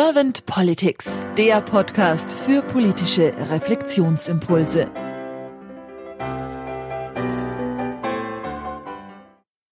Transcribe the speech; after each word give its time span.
Servant 0.00 0.46
Politics, 0.46 1.26
der 1.36 1.60
Podcast 1.60 2.30
für 2.30 2.62
politische 2.62 3.34
Reflexionsimpulse. 3.50 4.88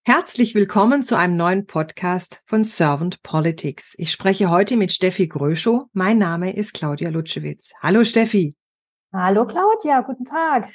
Herzlich 0.04 0.57
willkommen 0.57 1.04
zu 1.04 1.17
einem 1.17 1.37
neuen 1.37 1.67
Podcast 1.67 2.43
von 2.44 2.65
Servant 2.65 3.22
Politics. 3.22 3.94
Ich 3.99 4.11
spreche 4.11 4.51
heute 4.51 4.76
mit 4.76 4.90
Steffi 4.90 5.29
Gröschow. 5.29 5.85
Mein 5.93 6.19
Name 6.19 6.56
ist 6.56 6.74
Claudia 6.74 7.11
Lutschewitz. 7.11 7.71
Hallo 7.81 8.03
Steffi. 8.03 8.56
Hallo 9.13 9.47
Claudia, 9.47 10.01
guten 10.01 10.24
Tag. 10.24 10.69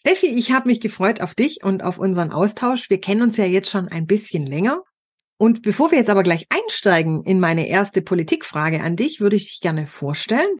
Steffi, 0.00 0.26
ich 0.26 0.50
habe 0.50 0.66
mich 0.66 0.80
gefreut 0.80 1.20
auf 1.20 1.36
dich 1.36 1.62
und 1.62 1.84
auf 1.84 1.98
unseren 1.98 2.32
Austausch. 2.32 2.90
Wir 2.90 3.00
kennen 3.00 3.22
uns 3.22 3.36
ja 3.36 3.44
jetzt 3.44 3.70
schon 3.70 3.86
ein 3.86 4.08
bisschen 4.08 4.44
länger 4.44 4.82
und 5.38 5.62
bevor 5.62 5.90
wir 5.90 5.98
jetzt 5.98 6.10
aber 6.10 6.24
gleich 6.24 6.46
einsteigen 6.50 7.22
in 7.22 7.40
meine 7.40 7.68
erste 7.68 8.02
Politikfrage 8.02 8.82
an 8.82 8.96
dich, 8.96 9.20
würde 9.20 9.36
ich 9.36 9.46
dich 9.46 9.60
gerne 9.60 9.86
vorstellen. 9.86 10.58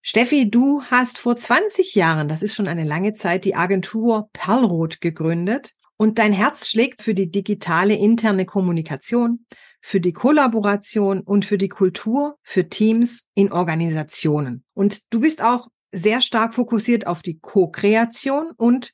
Steffi, 0.00 0.50
du 0.50 0.82
hast 0.84 1.18
vor 1.18 1.36
20 1.36 1.94
Jahren, 1.94 2.28
das 2.28 2.42
ist 2.42 2.54
schon 2.54 2.68
eine 2.68 2.84
lange 2.84 3.12
Zeit, 3.12 3.44
die 3.44 3.54
Agentur 3.54 4.30
Perlroth 4.32 5.00
gegründet 5.00 5.74
und 5.96 6.18
dein 6.18 6.32
Herz 6.32 6.68
schlägt 6.68 7.02
für 7.02 7.12
die 7.12 7.30
digitale 7.30 7.94
interne 7.94 8.46
Kommunikation, 8.46 9.44
für 9.80 10.00
die 10.00 10.12
Kollaboration 10.12 11.20
und 11.20 11.44
für 11.44 11.58
die 11.58 11.68
Kultur, 11.68 12.38
für 12.42 12.68
Teams 12.68 13.22
in 13.34 13.52
Organisationen. 13.52 14.64
Und 14.74 15.12
du 15.12 15.20
bist 15.20 15.42
auch 15.42 15.68
sehr 15.92 16.22
stark 16.22 16.54
fokussiert 16.54 17.06
auf 17.06 17.22
die 17.22 17.38
Co-Kreation 17.38 18.52
und 18.56 18.92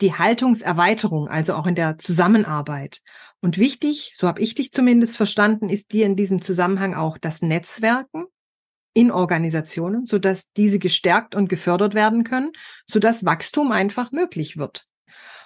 die 0.00 0.14
Haltungserweiterung, 0.14 1.28
also 1.28 1.54
auch 1.54 1.66
in 1.66 1.74
der 1.74 1.98
Zusammenarbeit. 1.98 3.00
Und 3.40 3.58
wichtig, 3.58 4.14
so 4.16 4.26
habe 4.26 4.40
ich 4.40 4.54
dich 4.54 4.72
zumindest 4.72 5.16
verstanden, 5.16 5.68
ist 5.68 5.92
dir 5.92 6.06
in 6.06 6.16
diesem 6.16 6.42
Zusammenhang 6.42 6.94
auch 6.94 7.18
das 7.18 7.40
Netzwerken 7.40 8.26
in 8.94 9.12
Organisationen, 9.12 10.06
sodass 10.06 10.50
diese 10.56 10.80
gestärkt 10.80 11.34
und 11.36 11.48
gefördert 11.48 11.94
werden 11.94 12.24
können, 12.24 12.50
sodass 12.86 13.24
Wachstum 13.24 13.70
einfach 13.70 14.10
möglich 14.10 14.56
wird. 14.56 14.86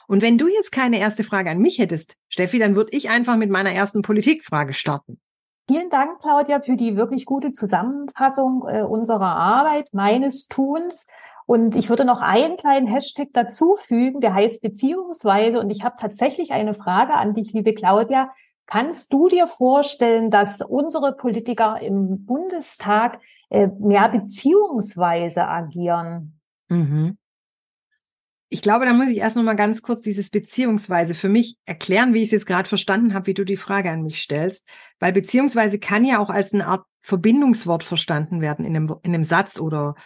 Und 0.09 0.23
wenn 0.23 0.39
du 0.39 0.49
jetzt 0.49 0.73
keine 0.73 0.99
erste 0.99 1.23
Frage 1.25 1.51
an 1.51 1.59
mich 1.59 1.79
hättest, 1.79 2.15
Steffi, 2.29 2.59
dann 2.59 2.77
würde 2.77 2.97
ich 2.97 3.11
einfach 3.11 3.37
mit 3.37 3.51
meiner 3.51 3.73
ersten 3.73 4.03
Politikfrage 4.03 4.75
starten. 4.75 5.21
Vielen 5.69 5.91
Dank, 5.91 6.21
Claudia, 6.21 6.61
für 6.61 6.77
die 6.77 6.97
wirklich 6.97 7.25
gute 7.25 7.53
Zusammenfassung 7.53 8.65
äh, 8.69 8.83
unserer 8.83 9.37
Arbeit, 9.37 9.89
meines 9.93 10.49
Tuns. 10.49 11.07
Und 11.53 11.77
ich 11.77 11.91
würde 11.91 12.07
noch 12.07 12.23
einen 12.23 12.57
kleinen 12.57 12.87
Hashtag 12.87 13.29
dazufügen, 13.35 14.23
der 14.23 14.33
heißt 14.33 14.63
beziehungsweise. 14.63 15.61
Und 15.61 15.69
ich 15.69 15.85
habe 15.85 15.97
tatsächlich 16.01 16.53
eine 16.53 16.73
Frage 16.73 17.13
an 17.13 17.35
dich, 17.35 17.53
liebe 17.53 17.75
Claudia. 17.75 18.33
Kannst 18.65 19.13
du 19.13 19.29
dir 19.29 19.47
vorstellen, 19.47 20.31
dass 20.31 20.63
unsere 20.63 21.15
Politiker 21.15 21.79
im 21.79 22.25
Bundestag 22.25 23.21
äh, 23.51 23.69
mehr 23.79 24.09
beziehungsweise 24.09 25.47
agieren? 25.47 26.41
Mhm. 26.71 27.19
Ich 28.49 28.63
glaube, 28.63 28.87
da 28.87 28.95
muss 28.95 29.11
ich 29.11 29.19
erst 29.19 29.37
noch 29.37 29.43
mal 29.43 29.53
ganz 29.53 29.83
kurz 29.83 30.01
dieses 30.01 30.31
beziehungsweise 30.31 31.15
für 31.15 31.29
mich 31.29 31.59
erklären, 31.67 32.15
wie 32.15 32.21
ich 32.21 32.29
es 32.29 32.31
jetzt 32.31 32.47
gerade 32.47 32.67
verstanden 32.67 33.13
habe, 33.13 33.27
wie 33.27 33.35
du 33.35 33.45
die 33.45 33.59
Frage 33.59 33.91
an 33.91 34.05
mich 34.05 34.23
stellst. 34.23 34.67
Weil 35.01 35.13
beziehungsweise 35.13 35.79
kann 35.79 36.07
ja 36.07 36.19
auch 36.19 36.31
als 36.31 36.55
eine 36.55 36.67
Art 36.67 36.87
Verbindungswort 37.03 37.85
verstanden 37.85 38.41
werden 38.41 38.65
in 38.65 38.75
einem, 38.75 38.95
in 39.03 39.15
einem 39.15 39.25
Satz 39.25 39.61
oder 39.61 39.97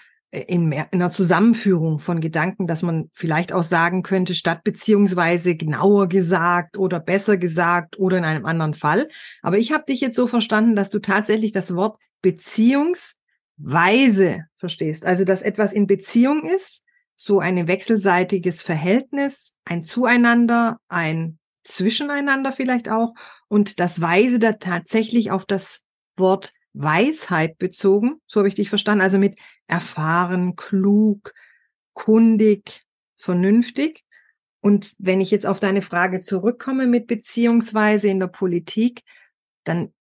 in, 0.41 0.69
mehr, 0.69 0.89
in 0.91 1.01
einer 1.01 1.11
Zusammenführung 1.11 1.99
von 1.99 2.21
Gedanken, 2.21 2.67
dass 2.67 2.83
man 2.83 3.11
vielleicht 3.13 3.53
auch 3.53 3.65
sagen 3.65 4.03
könnte, 4.03 4.35
statt 4.35 4.65
beziehungsweise 4.65 5.57
genauer 5.57 6.09
gesagt 6.09 6.77
oder 6.77 7.01
besser 7.01 7.37
gesagt 7.37 7.99
oder 7.99 8.19
in 8.19 8.25
einem 8.25 8.47
anderen 8.47 8.75
Fall. 8.75 9.09
Aber 9.43 9.59
ich 9.59 9.73
habe 9.73 9.85
dich 9.89 10.01
jetzt 10.01 10.17
so 10.17 10.27
verstanden, 10.27 10.77
dass 10.77 10.91
du 10.91 10.99
tatsächlich 10.99 11.53
das 11.53 11.75
Wort 11.75 11.99
beziehungsweise 12.23 14.45
verstehst. 14.57 15.05
Also, 15.05 15.25
dass 15.25 15.43
etwas 15.43 15.73
in 15.73 15.87
Beziehung 15.87 16.45
ist, 16.45 16.83
so 17.15 17.41
ein 17.41 17.67
wechselseitiges 17.67 18.63
Verhältnis, 18.63 19.55
ein 19.65 19.85
Zueinander, 19.85 20.79
ein 20.89 21.39
Zwischeneinander 21.65 22.53
vielleicht 22.53 22.89
auch 22.89 23.15
und 23.49 23.81
das 23.81 24.01
Weise 24.01 24.39
da 24.39 24.53
tatsächlich 24.53 25.31
auf 25.31 25.47
das 25.47 25.81
Wort 26.17 26.53
Weisheit 26.77 27.59
bezogen, 27.59 28.21
so 28.27 28.41
habe 28.41 28.49
ich 28.49 28.55
dich 28.55 28.69
verstanden, 28.69 29.03
also 29.03 29.19
mit 29.19 29.37
erfahren, 29.67 30.57
klug, 30.57 31.33
kundig, 31.95 32.83
vernünftig. 33.17 34.05
Und 34.61 34.93
wenn 34.99 35.21
ich 35.21 35.31
jetzt 35.31 35.47
auf 35.47 35.59
deine 35.59 35.83
Frage 35.83 36.21
zurückkomme 36.21 36.87
mit 36.87 37.07
beziehungsweise 37.07 38.09
in 38.09 38.21
der 38.21 38.27
Politik, 38.27 39.03
dann 39.65 39.93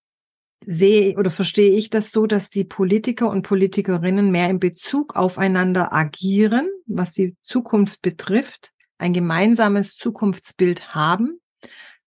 sehe 0.61 1.15
oder 1.17 1.29
verstehe 1.29 1.77
ich 1.77 1.89
das 1.89 2.11
so, 2.11 2.25
dass 2.27 2.49
die 2.49 2.63
Politiker 2.63 3.29
und 3.29 3.43
Politikerinnen 3.43 4.31
mehr 4.31 4.49
in 4.49 4.59
Bezug 4.59 5.15
aufeinander 5.15 5.93
agieren, 5.93 6.69
was 6.87 7.11
die 7.11 7.35
Zukunft 7.41 8.01
betrifft, 8.01 8.71
ein 8.97 9.13
gemeinsames 9.13 9.95
Zukunftsbild 9.95 10.93
haben. 10.93 11.39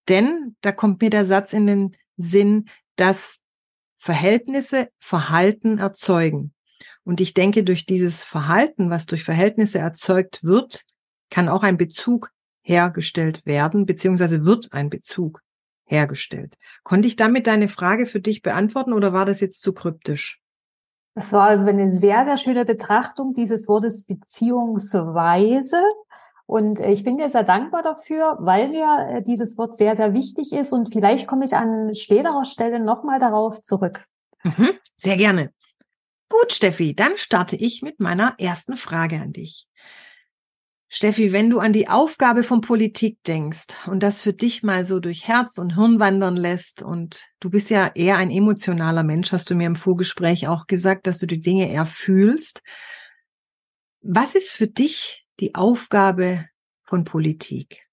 Denn 0.09 0.57
da 0.61 0.73
kommt 0.73 1.01
mir 1.01 1.11
der 1.11 1.27
Satz 1.27 1.53
in 1.53 1.67
den 1.67 1.97
Sinn, 2.17 2.69
dass 2.97 3.39
Verhältnisse 3.99 4.89
Verhalten 4.99 5.79
erzeugen. 5.79 6.55
Und 7.05 7.21
ich 7.21 7.35
denke, 7.35 7.65
durch 7.65 7.85
dieses 7.85 8.25
Verhalten, 8.25 8.91
was 8.91 9.07
durch 9.07 9.25
Verhältnisse 9.25 9.79
erzeugt 9.79 10.45
wird, 10.45 10.85
kann 11.31 11.49
auch 11.49 11.63
ein 11.63 11.77
Bezug 11.77 12.31
hergestellt 12.63 13.45
werden, 13.45 13.87
beziehungsweise 13.87 14.45
wird 14.45 14.73
ein 14.73 14.91
Bezug 14.91 15.43
hergestellt. 15.85 16.55
Konnte 16.85 17.09
ich 17.09 17.17
damit 17.17 17.47
deine 17.47 17.69
Frage 17.69 18.07
für 18.07 18.21
dich 18.21 18.43
beantworten 18.43 18.93
oder 18.93 19.13
war 19.13 19.25
das 19.25 19.41
jetzt 19.41 19.63
zu 19.63 19.73
kryptisch? 19.73 20.41
Das 21.15 21.33
war 21.33 21.49
eine 21.49 21.91
sehr, 21.91 22.25
sehr 22.25 22.37
schöne 22.37 22.65
Betrachtung 22.65 23.35
dieses 23.35 23.67
Wortes 23.67 24.05
beziehungsweise. 24.05 25.83
Und 26.49 26.81
äh, 26.81 26.91
ich 26.91 27.05
bin 27.05 27.19
dir 27.19 27.29
sehr 27.29 27.45
dankbar 27.45 27.83
dafür, 27.83 28.39
weil 28.41 28.71
mir 28.71 29.19
äh, 29.19 29.23
dieses 29.23 29.59
Wort 29.59 29.77
sehr, 29.77 29.97
sehr 29.97 30.15
wichtig 30.15 30.53
ist. 30.53 30.73
Und 30.73 30.91
vielleicht 30.91 31.27
komme 31.27 31.45
ich 31.45 31.55
an 31.55 31.95
späterer 31.95 32.47
Stelle 32.47 32.81
nochmal 32.81 33.19
darauf 33.19 33.61
zurück. 33.61 34.07
Mhm, 34.45 34.71
sehr 34.97 35.19
gerne. 35.19 35.53
Gut, 36.31 36.55
Steffi, 36.55 36.95
dann 36.95 37.19
starte 37.19 37.55
ich 37.55 37.83
mit 37.83 38.01
meiner 38.01 38.35
ersten 38.39 38.79
Frage 38.79 39.17
an 39.17 39.35
dich. 39.35 39.67
Steffi, 40.89 41.35
wenn 41.35 41.51
du 41.51 41.59
an 41.59 41.75
die 41.75 41.89
Aufgabe 41.89 42.43
von 42.43 42.63
Politik 42.63 43.19
denkst 43.25 43.67
und 43.87 44.03
das 44.03 44.23
für 44.23 44.33
dich 44.33 44.63
mal 44.63 44.87
so 44.87 45.01
durch 45.01 45.29
Herz 45.29 45.59
und 45.59 45.75
Hirn 45.75 46.01
wandern 46.01 46.39
lässt 46.39 46.83
und 46.83 47.29
du 47.41 47.51
bist 47.51 47.69
ja 47.69 47.91
eher 47.95 48.17
ein 48.17 48.31
emotionaler 48.31 49.03
Mensch, 49.03 49.33
hast 49.33 49.51
du 49.51 49.55
mir 49.55 49.67
im 49.67 49.77
Vorgespräch 49.77 50.49
auch 50.49 50.67
gesagt, 50.67 51.07
dass 51.07 51.19
du 51.19 51.27
die 51.27 51.43
Dinge 51.43 51.71
eher 51.71 51.85
fühlst. 51.85 52.63
Was 54.01 54.35
ist 54.35 54.51
für 54.51 54.67
dich 54.67 55.28
die 55.41 55.55
Aufgabe 55.55 56.47
von 56.83 57.05
Politik? 57.05 57.89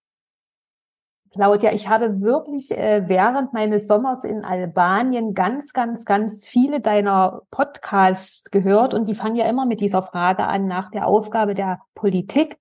Claudia, 1.36 1.74
ich 1.74 1.90
habe 1.90 2.22
wirklich 2.22 2.72
äh, 2.72 3.04
während 3.08 3.52
meines 3.52 3.88
Sommers 3.88 4.24
in 4.24 4.46
Albanien 4.46 5.34
ganz, 5.34 5.74
ganz, 5.74 6.06
ganz 6.06 6.46
viele 6.46 6.80
deiner 6.80 7.42
Podcasts 7.52 8.50
gehört 8.52 8.94
und 8.94 9.10
die 9.10 9.16
fangen 9.16 9.36
ja 9.36 9.46
immer 9.46 9.66
mit 9.66 9.82
dieser 9.82 10.02
Frage 10.02 10.48
an 10.48 10.66
nach 10.66 10.92
der 10.92 11.08
Aufgabe 11.08 11.54
der 11.54 11.82
Politik. 11.94 12.58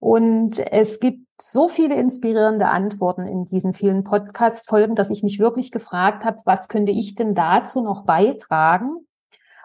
Und 0.00 0.58
es 0.58 1.00
gibt 1.00 1.26
so 1.40 1.66
viele 1.66 1.94
inspirierende 1.94 2.68
Antworten 2.68 3.26
in 3.26 3.46
diesen 3.46 3.72
vielen 3.72 4.04
Podcast-Folgen, 4.04 4.96
dass 4.96 5.08
ich 5.08 5.22
mich 5.22 5.38
wirklich 5.38 5.70
gefragt 5.70 6.26
habe, 6.26 6.40
was 6.44 6.68
könnte 6.68 6.92
ich 6.92 7.14
denn 7.14 7.34
dazu 7.34 7.82
noch 7.82 8.04
beitragen? 8.04 9.06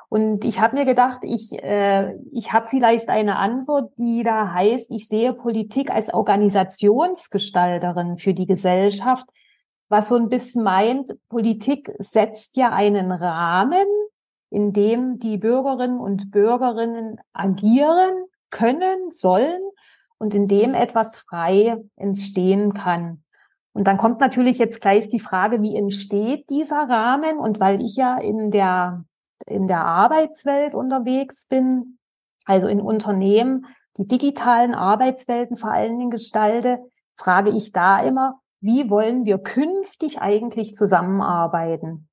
Und 0.10 0.44
ich 0.44 0.60
habe 0.60 0.76
mir 0.76 0.86
gedacht, 0.86 1.20
ich, 1.22 1.54
äh, 1.64 2.16
ich 2.32 2.52
habe 2.52 2.68
vielleicht 2.68 3.10
eine 3.10 3.38
Antwort, 3.38 3.94
die 3.98 4.24
da 4.24 4.52
heißt, 4.52 4.92
ich 4.92 5.08
sehe 5.08 5.34
Politik 5.34 5.92
als 5.92 6.12
Organisationsgestalterin 6.12 8.18
für 8.18 8.34
die 8.34 8.48
Gesellschaft, 8.48 9.28
was 9.88 10.10
so 10.10 10.16
ein 10.16 10.30
bisschen 10.30 10.64
meint, 10.64 11.12
Politik 11.30 11.92
setzt 12.00 12.58
ja 12.58 12.72
einen 12.72 13.12
Rahmen, 13.12 13.86
in 14.50 14.74
dem 14.74 15.20
die 15.20 15.38
Bürgerinnen 15.38 16.00
und 16.00 16.32
Bürgerinnen 16.32 17.20
agieren 17.34 18.26
können, 18.50 19.12
sollen 19.12 19.62
und 20.18 20.34
in 20.34 20.48
dem 20.48 20.74
etwas 20.74 21.20
frei 21.20 21.78
entstehen 21.96 22.74
kann. 22.74 23.24
Und 23.74 23.86
dann 23.86 23.98
kommt 23.98 24.20
natürlich 24.20 24.58
jetzt 24.58 24.82
gleich 24.82 25.08
die 25.10 25.20
Frage, 25.20 25.62
wie 25.62 25.76
entsteht 25.76 26.50
dieser 26.50 26.90
Rahmen? 26.90 27.38
Und 27.38 27.60
weil 27.60 27.80
ich 27.82 27.96
ja 27.96 28.18
in 28.18 28.50
der 28.50 29.06
in 29.52 29.68
der 29.68 29.86
Arbeitswelt 29.86 30.76
unterwegs 30.76 31.46
bin, 31.46 31.98
also 32.46 32.68
in 32.68 32.82
Unternehmen, 32.82 33.66
die 33.98 34.08
digitalen 34.08 34.74
Arbeitswelten 34.74 35.56
vor 35.56 35.72
allen 35.72 36.00
Dingen 36.00 36.12
gestalte, 36.12 36.80
frage 37.16 37.50
ich 37.52 37.72
da 37.72 38.02
immer, 38.02 38.40
wie 38.62 38.90
wollen 38.90 39.26
wir 39.26 39.38
künftig 39.38 40.22
eigentlich 40.22 40.74
zusammenarbeiten? 40.74 42.10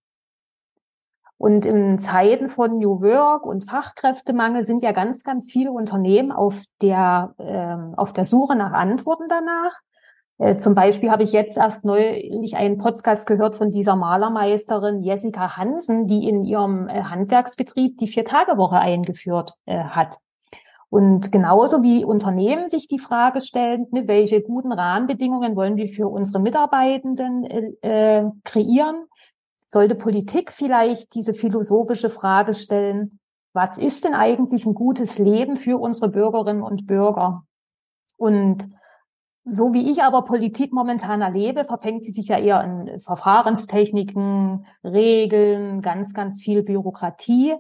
Und 1.39 1.67
in 1.67 1.99
Zeiten 1.99 2.49
von 2.49 2.79
New 2.79 3.03
Work 3.03 3.45
und 3.45 3.65
Fachkräftemangel 3.65 4.65
sind 4.65 4.83
ja 4.83 4.93
ganz, 4.93 5.23
ganz 5.23 5.51
viele 5.51 5.71
Unternehmen 5.71 6.33
auf 6.33 6.65
der, 6.81 7.35
äh, 7.39 7.97
auf 7.97 8.13
der 8.13 8.25
Suche 8.25 8.57
nach 8.57 8.73
Antworten 8.73 9.29
danach. 9.29 9.81
Äh, 10.39 10.57
zum 10.57 10.75
Beispiel 10.75 11.11
habe 11.11 11.23
ich 11.23 11.33
jetzt 11.33 11.57
erst 11.57 11.85
neulich 11.85 12.57
einen 12.57 12.79
Podcast 12.79 13.27
gehört 13.27 13.55
von 13.55 13.71
dieser 13.71 13.97
Malermeisterin 13.97 15.03
Jessica 15.03 15.57
Hansen, 15.57 16.07
die 16.07 16.29
in 16.29 16.45
ihrem 16.45 16.89
äh, 16.89 17.05
Handwerksbetrieb 17.05 17.99
die 17.99 18.09
Vier-Tage-Woche 18.09 18.79
eingeführt 18.79 19.55
äh, 19.65 19.85
hat. 19.85 20.17
Und 20.89 21.33
genauso 21.33 21.83
wie 21.83 22.05
Unternehmen 22.05 22.69
sich 22.69 22.87
die 22.87 22.99
Frage 22.99 23.41
stellen, 23.41 23.87
ne, 23.91 24.07
welche 24.07 24.43
guten 24.43 24.73
Rahmenbedingungen 24.73 25.57
wollen 25.57 25.77
wir 25.77 25.89
für 25.89 26.09
unsere 26.09 26.39
Mitarbeitenden 26.41 27.45
äh, 27.83 28.25
kreieren, 28.45 29.07
sollte 29.69 29.95
Politik 29.97 30.53
vielleicht 30.53 31.15
diese 31.15 31.35
philosophische 31.35 32.09
Frage 32.09 32.55
stellen, 32.55 33.19
was 33.53 33.79
ist 33.79 34.05
denn 34.05 34.15
eigentlich 34.15 34.65
ein 34.67 34.75
gutes 34.75 35.19
Leben 35.19 35.57
für 35.57 35.79
unsere 35.79 36.09
Bürgerinnen 36.09 36.63
und 36.63 36.87
Bürger? 36.87 37.45
Und 38.17 38.69
so 39.49 39.73
wie 39.73 39.89
ich 39.91 40.03
aber 40.03 40.25
Politik 40.25 40.73
momentan 40.73 41.23
erlebe, 41.23 41.65
verfängt 41.65 42.05
sie 42.05 42.11
sich 42.11 42.27
ja 42.27 42.39
eher 42.39 42.65
in 42.65 42.99
Verfahrenstechniken, 42.99 44.67
Regeln, 44.83 45.83
ganz, 45.83 46.13
ganz 46.15 46.43
viel 46.43 46.65
Bürokratie. 46.65 47.55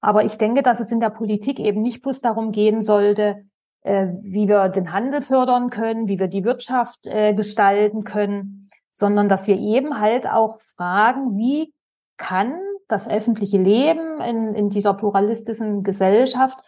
Aber 0.00 0.24
ich 0.24 0.38
denke, 0.38 0.62
dass 0.62 0.80
es 0.80 0.90
in 0.90 1.00
der 1.00 1.10
Politik 1.10 1.60
eben 1.60 1.82
nicht 1.82 2.02
bloß 2.02 2.22
darum 2.22 2.50
gehen 2.50 2.80
sollte, 2.80 3.44
äh, 3.82 4.06
wie 4.22 4.48
wir 4.48 4.70
den 4.70 4.92
Handel 4.92 5.20
fördern 5.20 5.68
können, 5.68 6.08
wie 6.08 6.18
wir 6.18 6.28
die 6.28 6.44
Wirtschaft 6.44 7.06
äh, 7.06 7.34
gestalten 7.34 8.04
können, 8.04 8.68
sondern 8.90 9.28
dass 9.28 9.46
wir 9.46 9.58
eben 9.58 10.00
halt 10.00 10.26
auch 10.26 10.58
fragen, 10.60 11.36
wie 11.36 11.74
kann 12.16 12.54
das 12.88 13.06
öffentliche 13.06 13.58
Leben 13.58 14.18
in, 14.20 14.54
in 14.54 14.70
dieser 14.70 14.94
pluralistischen 14.94 15.82
Gesellschaft 15.82 16.58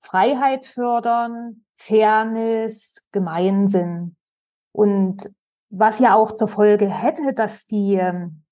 Freiheit 0.00 0.64
fördern, 0.64 1.64
Fairness, 1.80 3.02
Gemeinsinn. 3.10 4.14
Und 4.72 5.30
was 5.70 5.98
ja 5.98 6.14
auch 6.14 6.32
zur 6.32 6.48
Folge 6.48 6.90
hätte, 6.90 7.32
dass 7.32 7.66
die, 7.66 7.94
ähm, 7.94 8.42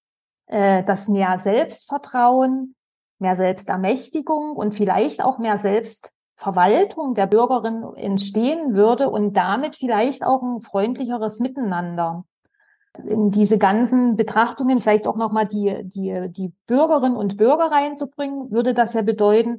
äh, 0.46 0.82
dass 0.84 1.08
mehr 1.08 1.38
Selbstvertrauen, 1.38 2.74
mehr 3.18 3.36
Selbstermächtigung 3.36 4.56
und 4.56 4.74
vielleicht 4.74 5.22
auch 5.22 5.38
mehr 5.38 5.58
Selbstverwaltung 5.58 7.14
der 7.14 7.26
Bürgerin 7.26 7.84
entstehen 7.96 8.74
würde 8.74 9.10
und 9.10 9.34
damit 9.34 9.76
vielleicht 9.76 10.24
auch 10.24 10.40
ein 10.40 10.62
freundlicheres 10.62 11.38
Miteinander. 11.38 12.24
In 13.04 13.30
diese 13.30 13.58
ganzen 13.58 14.16
Betrachtungen 14.16 14.80
vielleicht 14.80 15.06
auch 15.06 15.16
nochmal 15.16 15.46
die, 15.46 15.82
die, 15.84 16.28
die 16.30 16.54
Bürgerinnen 16.66 17.16
und 17.16 17.36
Bürger 17.36 17.70
reinzubringen, 17.70 18.50
würde 18.50 18.72
das 18.72 18.94
ja 18.94 19.02
bedeuten, 19.02 19.58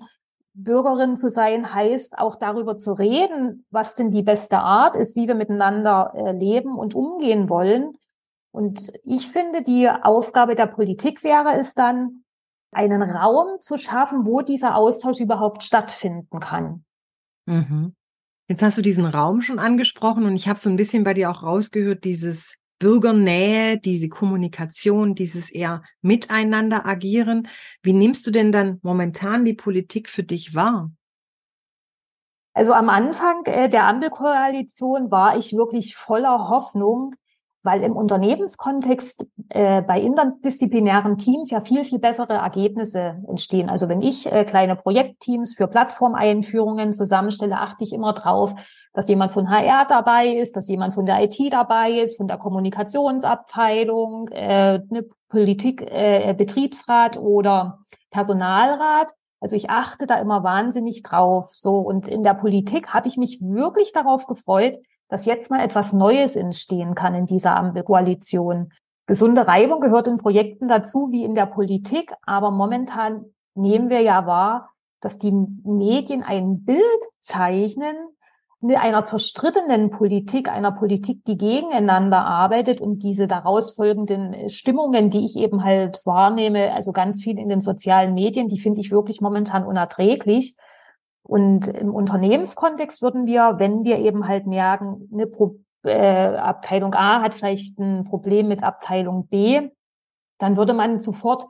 Bürgerin 0.54 1.16
zu 1.16 1.30
sein 1.30 1.74
heißt 1.74 2.18
auch 2.18 2.36
darüber 2.36 2.78
zu 2.78 2.94
reden, 2.94 3.66
was 3.69 3.96
denn 3.96 4.12
die 4.12 4.24
beste 4.24 4.60
Art 4.60 4.96
ist, 4.96 5.16
wie 5.16 5.28
wir 5.28 5.36
miteinander 5.36 6.13
äh, 6.16 6.31
leben 6.31 6.78
und 6.78 6.96
umgehen 6.96 7.50
wollen. 7.50 7.98
Und 8.51 8.92
ich 9.04 9.30
finde, 9.30 9.62
die 9.62 9.90
Aufgabe 9.90 10.56
der 10.56 10.66
Politik 10.66 11.24
wäre 11.24 11.54
es 11.57 11.74
dann, 11.74 12.24
einen 12.72 13.01
Raum 13.01 13.60
zu 13.60 13.78
schaffen, 13.78 14.25
wo 14.25 14.42
dieser 14.42 14.75
Austausch 14.75 15.19
überhaupt 15.19 15.63
stattfinden 15.63 16.40
kann. 16.40 16.84
Mhm. 17.48 17.95
Jetzt 18.48 18.62
hast 18.62 18.78
du 18.78 18.81
diesen 18.81 19.06
Raum 19.06 19.42
schon 19.42 19.60
angesprochen 19.60 20.25
und 20.25 20.36
ich 20.36 20.48
habe 20.48 20.60
so 20.60 20.69
ein 20.69 20.75
bisschen 20.75 21.04
bei 21.04 21.13
dir 21.13 21.30
auch 21.30 21.44
rausgehört, 21.44 22.04
dieses 22.04 22.56
Bürgernähe, 22.80 23.78
diese 23.78 24.10
Kommunikation, 24.10 25.14
dieses 25.14 25.52
eher 25.52 25.84
miteinander 26.02 26.86
agieren. 26.86 27.48
Wie 27.84 27.94
nimmst 27.94 28.26
du 28.26 28.31
denn 28.31 28.52
dann 28.52 28.80
momentan 28.81 29.46
die 29.46 29.54
Politik 29.54 30.10
für 30.10 30.24
dich 30.24 30.56
wahr? 30.56 30.90
Also 32.54 32.74
am 32.74 32.90
Anfang 32.90 33.46
äh, 33.46 33.70
der 33.70 33.86
Ampelkoalition 33.86 35.12
war 35.12 35.38
ich 35.38 35.54
wirklich 35.54 35.96
voller 35.96 36.50
Hoffnung, 36.50 37.16
weil 37.63 37.83
im 37.83 37.95
Unternehmenskontext 37.95 39.25
äh, 39.50 39.81
bei 39.81 40.00
interdisziplinären 40.00 41.17
Teams 41.17 41.50
ja 41.51 41.61
viel, 41.61 41.83
viel 41.83 42.00
bessere 42.00 42.33
Ergebnisse 42.33 43.21
entstehen. 43.27 43.69
Also 43.69 43.89
wenn 43.89 44.01
ich 44.01 44.31
äh, 44.31 44.45
kleine 44.45 44.75
Projektteams 44.75 45.56
für 45.56 45.67
Plattformeinführungen 45.67 46.94
zusammenstelle, 46.94 47.57
achte 47.57 47.83
ich 47.83 47.94
immer 47.94 48.13
drauf, 48.13 48.56
dass 48.94 49.09
jemand 49.09 49.31
von 49.31 49.50
HR 49.50 49.85
dabei 49.88 50.27
ist, 50.27 50.56
dass 50.56 50.67
jemand 50.67 50.94
von 50.94 51.06
der 51.06 51.21
IT 51.23 51.38
dabei 51.51 51.91
ist, 51.91 52.17
von 52.17 52.27
der 52.27 52.38
Kommunikationsabteilung, 52.38 54.29
äh, 54.29 54.79
eine 54.89 55.06
Politik, 55.27 55.81
äh, 55.81 56.33
Betriebsrat 56.38 57.17
oder 57.17 57.79
Personalrat. 58.09 59.11
Also 59.41 59.56
ich 59.56 59.69
achte 59.69 60.07
da 60.07 60.19
immer 60.19 60.44
wahnsinnig 60.44 61.03
drauf. 61.03 61.50
So 61.53 61.77
und 61.77 62.07
in 62.07 62.23
der 62.23 62.33
Politik 62.33 62.94
habe 62.94 63.07
ich 63.07 63.17
mich 63.17 63.39
wirklich 63.41 63.91
darauf 63.91 64.27
gefreut, 64.27 64.77
dass 65.09 65.25
jetzt 65.25 65.51
mal 65.51 65.63
etwas 65.63 65.91
Neues 65.91 66.35
entstehen 66.35 66.95
kann 66.95 67.15
in 67.15 67.25
dieser 67.25 67.56
Ampelkoalition. 67.56 68.71
Gesunde 69.07 69.47
Reibung 69.47 69.81
gehört 69.81 70.07
in 70.07 70.17
Projekten 70.17 70.67
dazu 70.67 71.09
wie 71.11 71.23
in 71.23 71.35
der 71.35 71.47
Politik, 71.47 72.13
aber 72.25 72.51
momentan 72.51 73.25
nehmen 73.56 73.89
wir 73.89 74.01
ja 74.01 74.25
wahr, 74.25 74.69
dass 75.01 75.17
die 75.17 75.31
Medien 75.31 76.23
ein 76.23 76.63
Bild 76.63 76.83
zeichnen, 77.19 77.95
einer 78.61 79.06
zerstrittenen 79.06 79.89
Politik, 79.89 80.50
einer 80.50 80.73
Politik, 80.73 81.23
die 81.25 81.38
gegeneinander 81.38 82.25
arbeitet 82.25 82.81
und 82.81 83.03
diese 83.03 83.25
daraus 83.25 83.71
folgenden 83.71 84.50
Stimmungen, 84.50 85.09
die 85.09 85.23
ich 85.23 85.38
eben 85.38 85.63
halt 85.63 86.06
wahrnehme, 86.06 86.73
also 86.73 86.91
ganz 86.91 87.23
viel 87.23 87.39
in 87.39 87.47
den 87.47 87.61
sozialen 87.61 88.13
Medien, 88.13 88.50
die 88.50 88.59
finde 88.59 88.81
ich 88.81 88.91
wirklich 88.91 89.21
momentan 89.21 89.65
unerträglich. 89.65 90.57
Und 91.30 91.68
im 91.68 91.94
Unternehmenskontext 91.94 93.04
würden 93.04 93.28
wir, 93.28 93.60
wenn 93.60 93.84
wir 93.84 94.00
eben 94.00 94.28
halt 94.28 94.48
merken, 94.48 95.08
eine 95.14 95.28
Pro 95.28 95.60
äh, 95.84 96.36
Abteilung 96.36 96.96
A 96.96 97.22
hat 97.22 97.36
vielleicht 97.36 97.78
ein 97.78 98.04
Problem 98.04 98.48
mit 98.48 98.64
Abteilung 98.64 99.28
B, 99.28 99.70
dann 100.40 100.58
würde 100.58 100.74
man 100.74 101.00
sofort 101.00 101.46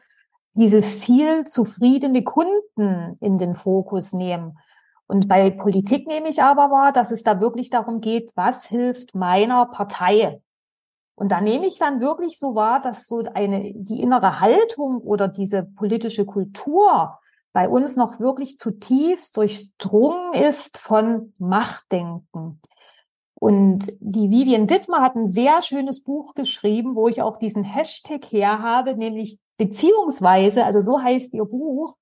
dieses 0.51 0.99
Ziel 0.99 1.45
zufriedene 1.45 2.25
Kunden 2.25 3.13
in 3.21 3.37
den 3.37 3.53
Fokus 3.53 4.11
nehmen. 4.11 4.59
Und 5.07 5.29
bei 5.29 5.49
Politik 5.49 6.07
nehme 6.07 6.27
ich 6.27 6.43
aber 6.43 6.71
wahr, 6.71 6.91
dass 6.91 7.11
es 7.11 7.23
da 7.23 7.39
wirklich 7.39 7.69
darum 7.69 8.01
geht, 8.01 8.31
was 8.35 8.65
hilft 8.65 9.15
meiner 9.15 9.65
Partei? 9.67 10.41
Und 11.15 11.31
da 11.31 11.39
nehme 11.39 11.67
ich 11.67 11.77
dann 11.77 12.01
wirklich 12.01 12.37
so 12.37 12.53
wahr, 12.53 12.81
dass 12.81 13.07
so 13.07 13.23
eine, 13.33 13.71
die 13.75 14.01
innere 14.01 14.41
Haltung 14.41 14.97
oder 14.97 15.29
diese 15.29 15.63
politische 15.63 16.25
Kultur 16.25 17.17
bei 17.53 17.67
uns 17.67 17.95
noch 17.95 18.19
wirklich 18.19 18.57
zutiefst 18.57 19.35
durchdrungen 19.37 20.33
ist 20.33 20.77
von 20.77 21.33
Machtdenken. 21.37 22.61
Und 23.39 23.87
die 23.99 24.29
Vivian 24.29 24.67
Dittmar 24.67 25.01
hat 25.01 25.15
ein 25.15 25.27
sehr 25.27 25.61
schönes 25.61 26.03
Buch 26.03 26.35
geschrieben, 26.35 26.95
wo 26.95 27.07
ich 27.07 27.21
auch 27.21 27.37
diesen 27.37 27.63
Hashtag 27.63 28.25
her 28.25 28.61
habe, 28.61 28.95
nämlich 28.95 29.39
beziehungsweise, 29.57 30.65
also 30.65 30.81
so 30.81 31.01
heißt 31.01 31.33
ihr 31.33 31.45
Buch, 31.45 31.95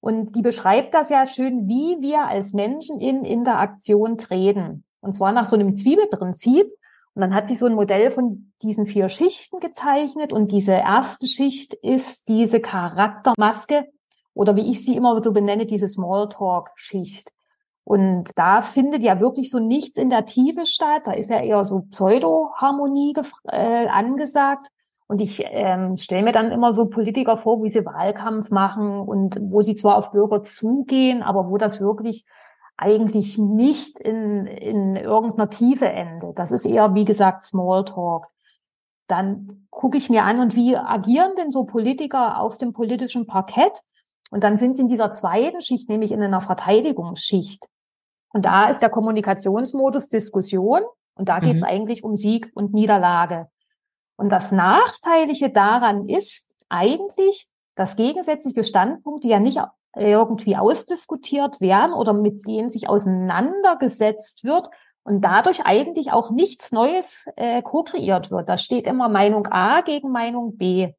und 0.00 0.36
die 0.36 0.42
beschreibt 0.42 0.92
das 0.92 1.08
ja 1.08 1.24
schön, 1.24 1.66
wie 1.66 1.96
wir 2.02 2.26
als 2.26 2.52
Menschen 2.52 3.00
in 3.00 3.24
Interaktion 3.24 4.18
treten. 4.18 4.84
Und 5.00 5.16
zwar 5.16 5.32
nach 5.32 5.46
so 5.46 5.56
einem 5.56 5.76
Zwiebelprinzip. 5.76 6.66
Und 7.14 7.20
dann 7.22 7.34
hat 7.34 7.46
sich 7.46 7.58
so 7.58 7.64
ein 7.64 7.74
Modell 7.74 8.10
von 8.10 8.52
diesen 8.60 8.84
vier 8.84 9.08
Schichten 9.08 9.60
gezeichnet. 9.60 10.30
Und 10.30 10.52
diese 10.52 10.72
erste 10.72 11.26
Schicht 11.26 11.72
ist 11.72 12.28
diese 12.28 12.60
Charaktermaske 12.60 13.86
oder 14.34 14.56
wie 14.56 14.70
ich 14.70 14.84
sie 14.84 14.96
immer 14.96 15.22
so 15.22 15.32
benenne, 15.32 15.66
diese 15.66 15.88
Smalltalk-Schicht. 15.88 17.32
Und 17.84 18.30
da 18.36 18.62
findet 18.62 19.02
ja 19.02 19.20
wirklich 19.20 19.50
so 19.50 19.58
nichts 19.58 19.98
in 19.98 20.10
der 20.10 20.24
Tiefe 20.24 20.66
statt. 20.66 21.02
Da 21.04 21.12
ist 21.12 21.30
ja 21.30 21.40
eher 21.40 21.64
so 21.64 21.82
Pseudo-Harmonie 21.90 23.14
äh, 23.44 23.86
angesagt. 23.86 24.68
Und 25.06 25.20
ich 25.20 25.42
ähm, 25.46 25.98
stelle 25.98 26.22
mir 26.22 26.32
dann 26.32 26.50
immer 26.50 26.72
so 26.72 26.86
Politiker 26.86 27.36
vor, 27.36 27.62
wie 27.62 27.68
sie 27.68 27.84
Wahlkampf 27.84 28.50
machen 28.50 29.00
und 29.00 29.38
wo 29.40 29.60
sie 29.60 29.74
zwar 29.74 29.96
auf 29.96 30.12
Bürger 30.12 30.42
zugehen, 30.42 31.22
aber 31.22 31.50
wo 31.50 31.58
das 31.58 31.80
wirklich 31.80 32.24
eigentlich 32.76 33.38
nicht 33.38 34.00
in, 34.00 34.46
in 34.46 34.96
irgendeiner 34.96 35.50
Tiefe 35.50 35.86
endet. 35.86 36.38
Das 36.38 36.50
ist 36.50 36.64
eher, 36.64 36.94
wie 36.94 37.04
gesagt, 37.04 37.44
Smalltalk. 37.44 38.28
Dann 39.06 39.66
gucke 39.70 39.98
ich 39.98 40.08
mir 40.08 40.24
an, 40.24 40.40
und 40.40 40.56
wie 40.56 40.76
agieren 40.76 41.32
denn 41.36 41.50
so 41.50 41.64
Politiker 41.64 42.40
auf 42.40 42.56
dem 42.56 42.72
politischen 42.72 43.26
Parkett? 43.26 43.82
Und 44.30 44.42
dann 44.42 44.56
sind 44.56 44.76
sie 44.76 44.82
in 44.82 44.88
dieser 44.88 45.12
zweiten 45.12 45.60
Schicht, 45.60 45.88
nämlich 45.88 46.12
in 46.12 46.22
einer 46.22 46.40
Verteidigungsschicht. 46.40 47.66
Und 48.32 48.46
da 48.46 48.68
ist 48.68 48.80
der 48.80 48.90
Kommunikationsmodus 48.90 50.08
Diskussion. 50.08 50.82
Und 51.14 51.28
da 51.28 51.38
geht 51.38 51.56
es 51.56 51.62
mhm. 51.62 51.68
eigentlich 51.68 52.02
um 52.02 52.16
Sieg 52.16 52.50
und 52.54 52.74
Niederlage. 52.74 53.48
Und 54.16 54.30
das 54.30 54.52
Nachteilige 54.52 55.50
daran 55.50 56.08
ist 56.08 56.46
eigentlich, 56.68 57.48
dass 57.76 57.96
gegensätzliche 57.96 58.64
Standpunkte 58.64 59.28
ja 59.28 59.38
nicht 59.38 59.60
irgendwie 59.96 60.56
ausdiskutiert 60.56 61.60
werden 61.60 61.92
oder 61.92 62.12
mit 62.12 62.46
denen 62.46 62.70
sich 62.70 62.88
auseinandergesetzt 62.88 64.44
wird 64.44 64.68
und 65.04 65.20
dadurch 65.24 65.66
eigentlich 65.66 66.12
auch 66.12 66.30
nichts 66.30 66.72
Neues 66.72 67.26
äh, 67.36 67.62
ko-kreiert 67.62 68.30
wird. 68.30 68.48
Da 68.48 68.56
steht 68.56 68.86
immer 68.86 69.08
Meinung 69.08 69.46
A 69.48 69.82
gegen 69.82 70.10
Meinung 70.10 70.56
B. 70.56 70.92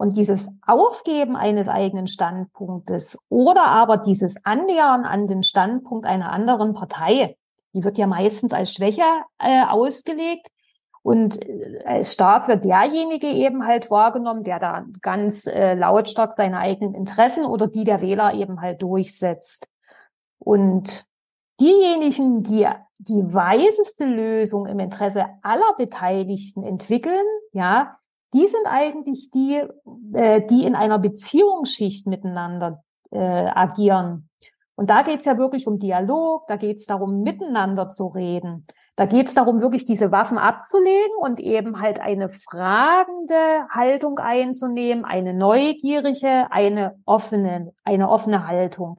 Und 0.00 0.16
dieses 0.16 0.48
Aufgeben 0.66 1.36
eines 1.36 1.68
eigenen 1.68 2.06
Standpunktes 2.06 3.18
oder 3.28 3.66
aber 3.66 3.98
dieses 3.98 4.42
Annähern 4.46 5.04
an 5.04 5.28
den 5.28 5.42
Standpunkt 5.42 6.06
einer 6.06 6.32
anderen 6.32 6.72
Partei, 6.72 7.36
die 7.74 7.84
wird 7.84 7.98
ja 7.98 8.06
meistens 8.06 8.54
als 8.54 8.72
Schwäche 8.72 9.02
äh, 9.38 9.62
ausgelegt, 9.66 10.48
Und 11.02 11.44
äh, 11.44 12.02
stark 12.02 12.48
wird 12.48 12.64
derjenige 12.64 13.26
eben 13.26 13.66
halt 13.66 13.90
wahrgenommen, 13.90 14.42
der 14.42 14.58
da 14.58 14.86
ganz 15.02 15.46
äh, 15.46 15.74
lautstark 15.74 16.32
seine 16.32 16.58
eigenen 16.58 16.94
Interessen 16.94 17.44
oder 17.44 17.66
die 17.66 17.84
der 17.84 18.00
Wähler 18.00 18.32
eben 18.32 18.62
halt 18.62 18.82
durchsetzt. 18.82 19.66
Und 20.38 21.04
diejenigen, 21.60 22.42
die 22.42 22.66
die 22.98 23.34
weiseste 23.34 24.06
Lösung 24.06 24.66
im 24.66 24.78
Interesse 24.78 25.26
aller 25.42 25.74
Beteiligten 25.76 26.62
entwickeln, 26.62 27.24
ja, 27.52 27.96
die 28.32 28.46
sind 28.46 28.66
eigentlich 28.66 29.30
die, 29.30 29.62
äh, 30.14 30.44
die 30.46 30.64
in 30.64 30.74
einer 30.74 30.98
Beziehungsschicht 30.98 32.06
miteinander 32.06 32.82
äh, 33.10 33.18
agieren. 33.18 34.28
Und 34.80 34.88
da 34.88 35.02
geht's 35.02 35.26
ja 35.26 35.36
wirklich 35.36 35.66
um 35.66 35.78
Dialog, 35.78 36.46
da 36.46 36.56
geht's 36.56 36.86
darum, 36.86 37.20
miteinander 37.20 37.90
zu 37.90 38.06
reden. 38.06 38.64
Da 38.96 39.04
geht's 39.04 39.34
darum, 39.34 39.60
wirklich 39.60 39.84
diese 39.84 40.10
Waffen 40.10 40.38
abzulegen 40.38 41.16
und 41.20 41.38
eben 41.38 41.82
halt 41.82 42.00
eine 42.00 42.30
fragende 42.30 43.66
Haltung 43.68 44.18
einzunehmen, 44.18 45.04
eine 45.04 45.34
neugierige, 45.34 46.50
eine 46.50 46.96
offene, 47.04 47.74
eine 47.84 48.08
offene 48.08 48.46
Haltung. 48.46 48.98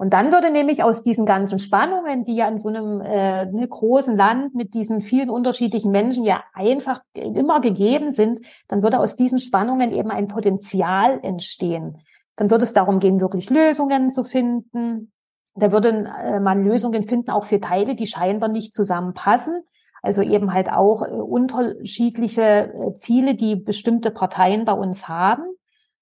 Und 0.00 0.14
dann 0.14 0.32
würde 0.32 0.50
nämlich 0.50 0.82
aus 0.82 1.02
diesen 1.02 1.26
ganzen 1.26 1.58
Spannungen, 1.58 2.24
die 2.24 2.34
ja 2.34 2.48
in 2.48 2.56
so 2.56 2.70
einem 2.70 3.02
äh, 3.02 3.44
ne, 3.44 3.68
großen 3.68 4.16
Land 4.16 4.54
mit 4.54 4.72
diesen 4.72 5.02
vielen 5.02 5.28
unterschiedlichen 5.28 5.90
Menschen 5.90 6.24
ja 6.24 6.42
einfach 6.54 7.02
immer 7.12 7.60
gegeben 7.60 8.10
sind, 8.10 8.40
dann 8.66 8.82
würde 8.82 8.98
aus 8.98 9.14
diesen 9.14 9.38
Spannungen 9.38 9.92
eben 9.92 10.10
ein 10.10 10.26
Potenzial 10.26 11.20
entstehen. 11.22 11.98
Dann 12.36 12.50
würde 12.50 12.64
es 12.64 12.72
darum 12.72 12.98
gehen, 12.98 13.20
wirklich 13.20 13.50
Lösungen 13.50 14.08
zu 14.08 14.24
finden. 14.24 15.12
Da 15.54 15.70
würde 15.70 16.10
äh, 16.18 16.40
man 16.40 16.64
Lösungen 16.64 17.02
finden, 17.02 17.30
auch 17.30 17.44
für 17.44 17.60
Teile, 17.60 17.94
die 17.94 18.06
scheinbar 18.06 18.48
nicht 18.48 18.72
zusammenpassen. 18.72 19.64
Also 20.00 20.22
eben 20.22 20.54
halt 20.54 20.72
auch 20.72 21.02
äh, 21.02 21.10
unterschiedliche 21.10 22.72
äh, 22.72 22.94
Ziele, 22.94 23.34
die 23.34 23.54
bestimmte 23.54 24.10
Parteien 24.10 24.64
bei 24.64 24.72
uns 24.72 25.08
haben. 25.08 25.42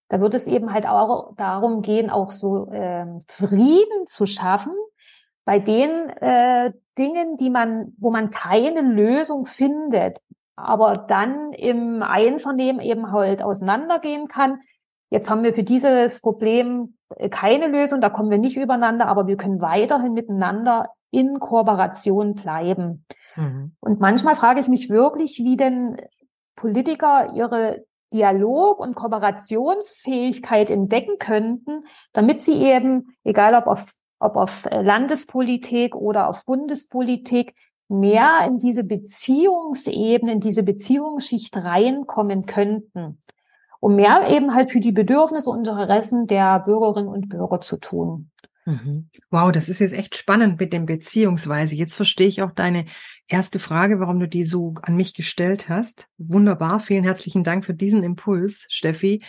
Da 0.08 0.20
wird 0.20 0.34
es 0.34 0.46
eben 0.46 0.72
halt 0.72 0.86
auch 0.86 1.34
darum 1.36 1.82
gehen, 1.82 2.10
auch 2.10 2.30
so 2.30 2.70
äh, 2.70 3.06
Frieden 3.26 4.06
zu 4.06 4.26
schaffen 4.26 4.72
bei 5.44 5.58
den 5.58 6.10
äh, 6.20 6.72
Dingen, 6.96 7.36
die 7.36 7.50
man, 7.50 7.94
wo 7.98 8.10
man 8.10 8.30
keine 8.30 8.80
Lösung 8.80 9.46
findet, 9.46 10.18
aber 10.56 10.96
dann 10.96 11.52
im 11.52 12.02
Einvernehmen 12.02 12.80
eben 12.80 13.12
halt 13.12 13.42
auseinandergehen 13.42 14.28
kann. 14.28 14.60
Jetzt 15.10 15.30
haben 15.30 15.42
wir 15.42 15.54
für 15.54 15.64
dieses 15.64 16.20
Problem 16.20 16.96
äh, 17.16 17.28
keine 17.28 17.66
Lösung, 17.66 18.00
da 18.00 18.10
kommen 18.10 18.30
wir 18.30 18.38
nicht 18.38 18.56
übereinander, 18.56 19.06
aber 19.06 19.26
wir 19.26 19.36
können 19.36 19.60
weiterhin 19.60 20.12
miteinander 20.12 20.90
in 21.10 21.38
Kooperation 21.38 22.34
bleiben. 22.34 23.06
Mhm. 23.36 23.72
Und 23.80 24.00
manchmal 24.00 24.34
frage 24.34 24.60
ich 24.60 24.68
mich 24.68 24.90
wirklich, 24.90 25.40
wie 25.42 25.56
denn 25.56 25.96
Politiker 26.56 27.32
ihre 27.34 27.84
Dialog- 28.12 28.80
und 28.80 28.94
Kooperationsfähigkeit 28.94 30.70
entdecken 30.70 31.18
könnten, 31.18 31.84
damit 32.12 32.42
sie 32.42 32.62
eben, 32.62 33.16
egal 33.24 33.54
ob 33.54 33.66
auf, 33.66 33.92
ob 34.18 34.36
auf 34.36 34.68
Landespolitik 34.70 35.94
oder 35.94 36.28
auf 36.28 36.44
Bundespolitik, 36.44 37.54
mehr 37.88 38.44
in 38.46 38.58
diese 38.58 38.84
Beziehungsebene, 38.84 40.32
in 40.32 40.40
diese 40.40 40.62
Beziehungsschicht 40.62 41.56
reinkommen 41.56 42.46
könnten, 42.46 43.20
um 43.80 43.94
mehr 43.94 44.28
eben 44.30 44.54
halt 44.54 44.70
für 44.70 44.80
die 44.80 44.92
Bedürfnisse 44.92 45.50
und 45.50 45.66
Interessen 45.66 46.26
der 46.26 46.60
Bürgerinnen 46.60 47.08
und 47.08 47.28
Bürger 47.28 47.60
zu 47.60 47.78
tun. 47.78 48.30
Mhm. 48.66 49.08
Wow, 49.30 49.50
das 49.50 49.70
ist 49.70 49.78
jetzt 49.78 49.94
echt 49.94 50.16
spannend 50.16 50.60
mit 50.60 50.74
dem 50.74 50.84
Beziehungsweise. 50.84 51.74
Jetzt 51.74 51.94
verstehe 51.94 52.26
ich 52.28 52.42
auch 52.42 52.50
deine 52.50 52.84
erste 53.28 53.58
Frage, 53.58 54.00
warum 54.00 54.18
du 54.18 54.28
die 54.28 54.44
so 54.44 54.74
an 54.82 54.96
mich 54.96 55.14
gestellt 55.14 55.68
hast. 55.68 56.08
Wunderbar. 56.16 56.80
Vielen 56.80 57.04
herzlichen 57.04 57.44
Dank 57.44 57.64
für 57.64 57.74
diesen 57.74 58.02
Impuls, 58.02 58.66
Steffi. 58.68 59.22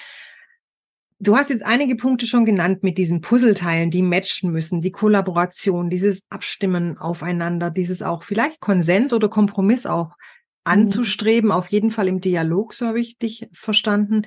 Du 1.21 1.35
hast 1.35 1.49
jetzt 1.49 1.65
einige 1.65 1.97
Punkte 1.97 2.25
schon 2.25 2.45
genannt 2.45 2.81
mit 2.81 2.97
diesen 2.97 3.19
Puzzleteilen, 3.19 3.91
die 3.91 4.01
matchen 4.01 4.51
müssen, 4.51 4.81
die 4.81 4.91
Kollaboration, 4.91 5.89
dieses 5.89 6.23
Abstimmen 6.29 6.97
aufeinander, 6.97 7.71
dieses 7.71 8.01
auch 8.01 8.23
vielleicht 8.23 8.61
Konsens 8.61 9.11
oder 9.11 9.27
Kompromiss 9.27 9.85
auch 9.85 10.07
mhm. 10.07 10.13
anzustreben, 10.63 11.49
mhm. 11.49 11.55
auf 11.55 11.67
jeden 11.67 11.91
Fall 11.91 12.07
im 12.07 12.21
Dialog, 12.21 12.73
so 12.73 12.85
habe 12.85 13.01
ich 13.01 13.17
dich 13.17 13.49
verstanden. 13.51 14.21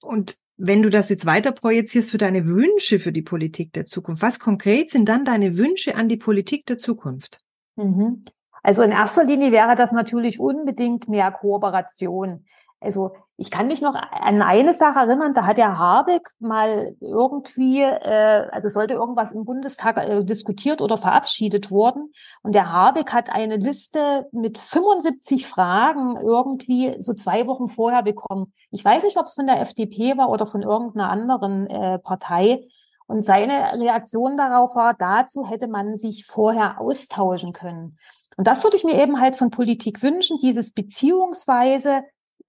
Und 0.00 0.36
wenn 0.56 0.82
du 0.82 0.90
das 0.90 1.08
jetzt 1.08 1.24
weiter 1.24 1.52
projizierst 1.52 2.10
für 2.10 2.18
deine 2.18 2.46
Wünsche 2.46 2.98
für 2.98 3.12
die 3.12 3.22
Politik 3.22 3.72
der 3.72 3.86
Zukunft, 3.86 4.22
was 4.22 4.40
konkret 4.40 4.90
sind 4.90 5.08
dann 5.08 5.24
deine 5.24 5.56
Wünsche 5.56 5.94
an 5.94 6.08
die 6.08 6.16
Politik 6.16 6.66
der 6.66 6.78
Zukunft? 6.78 7.38
Mhm. 7.76 8.24
Also 8.62 8.82
in 8.82 8.92
erster 8.92 9.24
Linie 9.24 9.52
wäre 9.52 9.74
das 9.74 9.92
natürlich 9.92 10.38
unbedingt 10.38 11.08
mehr 11.08 11.30
Kooperation. 11.32 12.44
Also 12.82 13.12
ich 13.36 13.50
kann 13.50 13.68
mich 13.68 13.80
noch 13.80 13.94
an 13.94 14.42
eine 14.42 14.72
Sache 14.72 15.00
erinnern, 15.00 15.34
da 15.34 15.46
hat 15.46 15.56
der 15.56 15.78
Habeck 15.78 16.28
mal 16.40 16.96
irgendwie, 17.00 17.80
äh, 17.80 18.48
also 18.50 18.68
sollte 18.68 18.94
irgendwas 18.94 19.32
im 19.32 19.44
Bundestag 19.44 19.96
äh, 19.98 20.24
diskutiert 20.24 20.80
oder 20.80 20.96
verabschiedet 20.96 21.70
worden. 21.70 22.12
Und 22.42 22.54
der 22.54 22.72
Habeck 22.72 23.12
hat 23.12 23.30
eine 23.30 23.56
Liste 23.56 24.28
mit 24.32 24.58
75 24.58 25.46
Fragen 25.46 26.16
irgendwie 26.16 26.94
so 26.98 27.14
zwei 27.14 27.46
Wochen 27.46 27.68
vorher 27.68 28.02
bekommen. 28.02 28.52
Ich 28.70 28.84
weiß 28.84 29.04
nicht, 29.04 29.16
ob 29.16 29.26
es 29.26 29.34
von 29.34 29.46
der 29.46 29.60
FDP 29.60 30.16
war 30.16 30.28
oder 30.28 30.46
von 30.46 30.62
irgendeiner 30.62 31.10
anderen 31.10 31.68
äh, 31.68 31.98
Partei. 31.98 32.68
Und 33.12 33.26
seine 33.26 33.78
Reaktion 33.78 34.38
darauf 34.38 34.74
war, 34.74 34.94
dazu 34.94 35.46
hätte 35.46 35.68
man 35.68 35.98
sich 35.98 36.24
vorher 36.24 36.80
austauschen 36.80 37.52
können. 37.52 37.98
Und 38.38 38.46
das 38.46 38.64
würde 38.64 38.78
ich 38.78 38.84
mir 38.84 38.98
eben 38.98 39.20
halt 39.20 39.36
von 39.36 39.50
Politik 39.50 40.02
wünschen, 40.02 40.38
dieses 40.40 40.72
beziehungsweise 40.72 42.04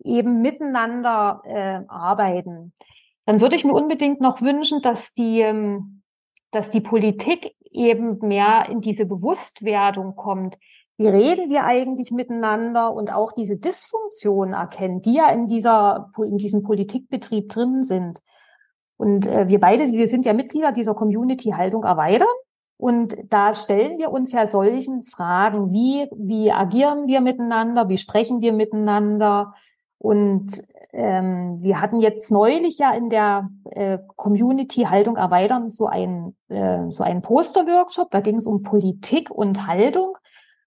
eben 0.05 0.41
miteinander 0.41 1.41
äh, 1.43 1.82
arbeiten. 1.89 2.72
Dann 3.25 3.41
würde 3.41 3.58
ich 3.58 3.65
mir 3.65 3.74
unbedingt 3.74 4.22
noch 4.22 4.41
wünschen, 4.41 4.82
dass 4.82 5.13
die, 5.13 5.41
ähm, 5.41 6.01
dass 6.51 6.72
die 6.72 6.79
Politik 6.79 7.58
eben 7.70 8.20
mehr 8.20 8.70
in 8.70 8.79
diese 8.79 9.05
Bewusstwerdung 9.05 10.15
kommt. 10.15 10.58
Wie 10.96 11.10
reden 11.10 11.50
wir 11.50 11.65
eigentlich 11.65 12.12
miteinander 12.12 12.93
und 12.93 13.12
auch 13.12 13.34
diese 13.34 13.58
Dysfunktionen 13.58 14.53
erkennen, 14.53 15.01
die 15.01 15.15
ja 15.15 15.27
in 15.27 15.48
dieser, 15.48 16.10
in 16.20 16.38
diesem 16.38 16.63
Politikbetrieb 16.63 17.50
drin 17.50 17.84
sind. 17.84 18.22
Und 18.98 19.28
äh, 19.28 19.50
wir 19.50 19.60
beide, 19.60 19.92
wir 19.92 20.08
sind 20.08 20.26
ja 20.26 20.34
Mitglieder 20.34 20.72
dieser 20.72 20.94
Community 20.94 21.52
Haltung 21.52 21.84
erweitern. 21.84 22.28
Und 22.78 23.16
da 23.30 23.54
stellen 23.54 23.98
wir 23.98 24.12
uns 24.12 24.32
ja 24.32 24.48
solchen 24.48 25.04
Fragen, 25.04 25.72
wie, 25.72 26.08
wie 26.16 26.52
agieren 26.52 27.08
wir 27.08 27.22
miteinander, 27.22 27.88
wie 27.88 27.98
sprechen 27.98 28.42
wir 28.42 28.52
miteinander, 28.52 29.54
und 30.04 30.62
ähm, 30.92 31.60
wir 31.62 31.80
hatten 31.80 32.02
jetzt 32.02 32.30
neulich 32.30 32.78
ja 32.78 32.92
in 32.92 33.10
der 33.10 33.50
äh, 33.72 34.00
Community 34.18 34.82
Haltung 34.82 35.16
erweitern 35.16 35.70
so 35.70 35.88
ein 35.88 36.36
äh, 36.50 36.92
so 36.92 37.04
ein 37.04 37.22
Poster-Workshop. 37.22 38.12
Da 38.12 38.20
ging 38.20 38.36
es 38.36 38.46
um 38.46 38.64
Politik 38.64 39.32
und 39.32 39.66
Haltung. 39.66 40.18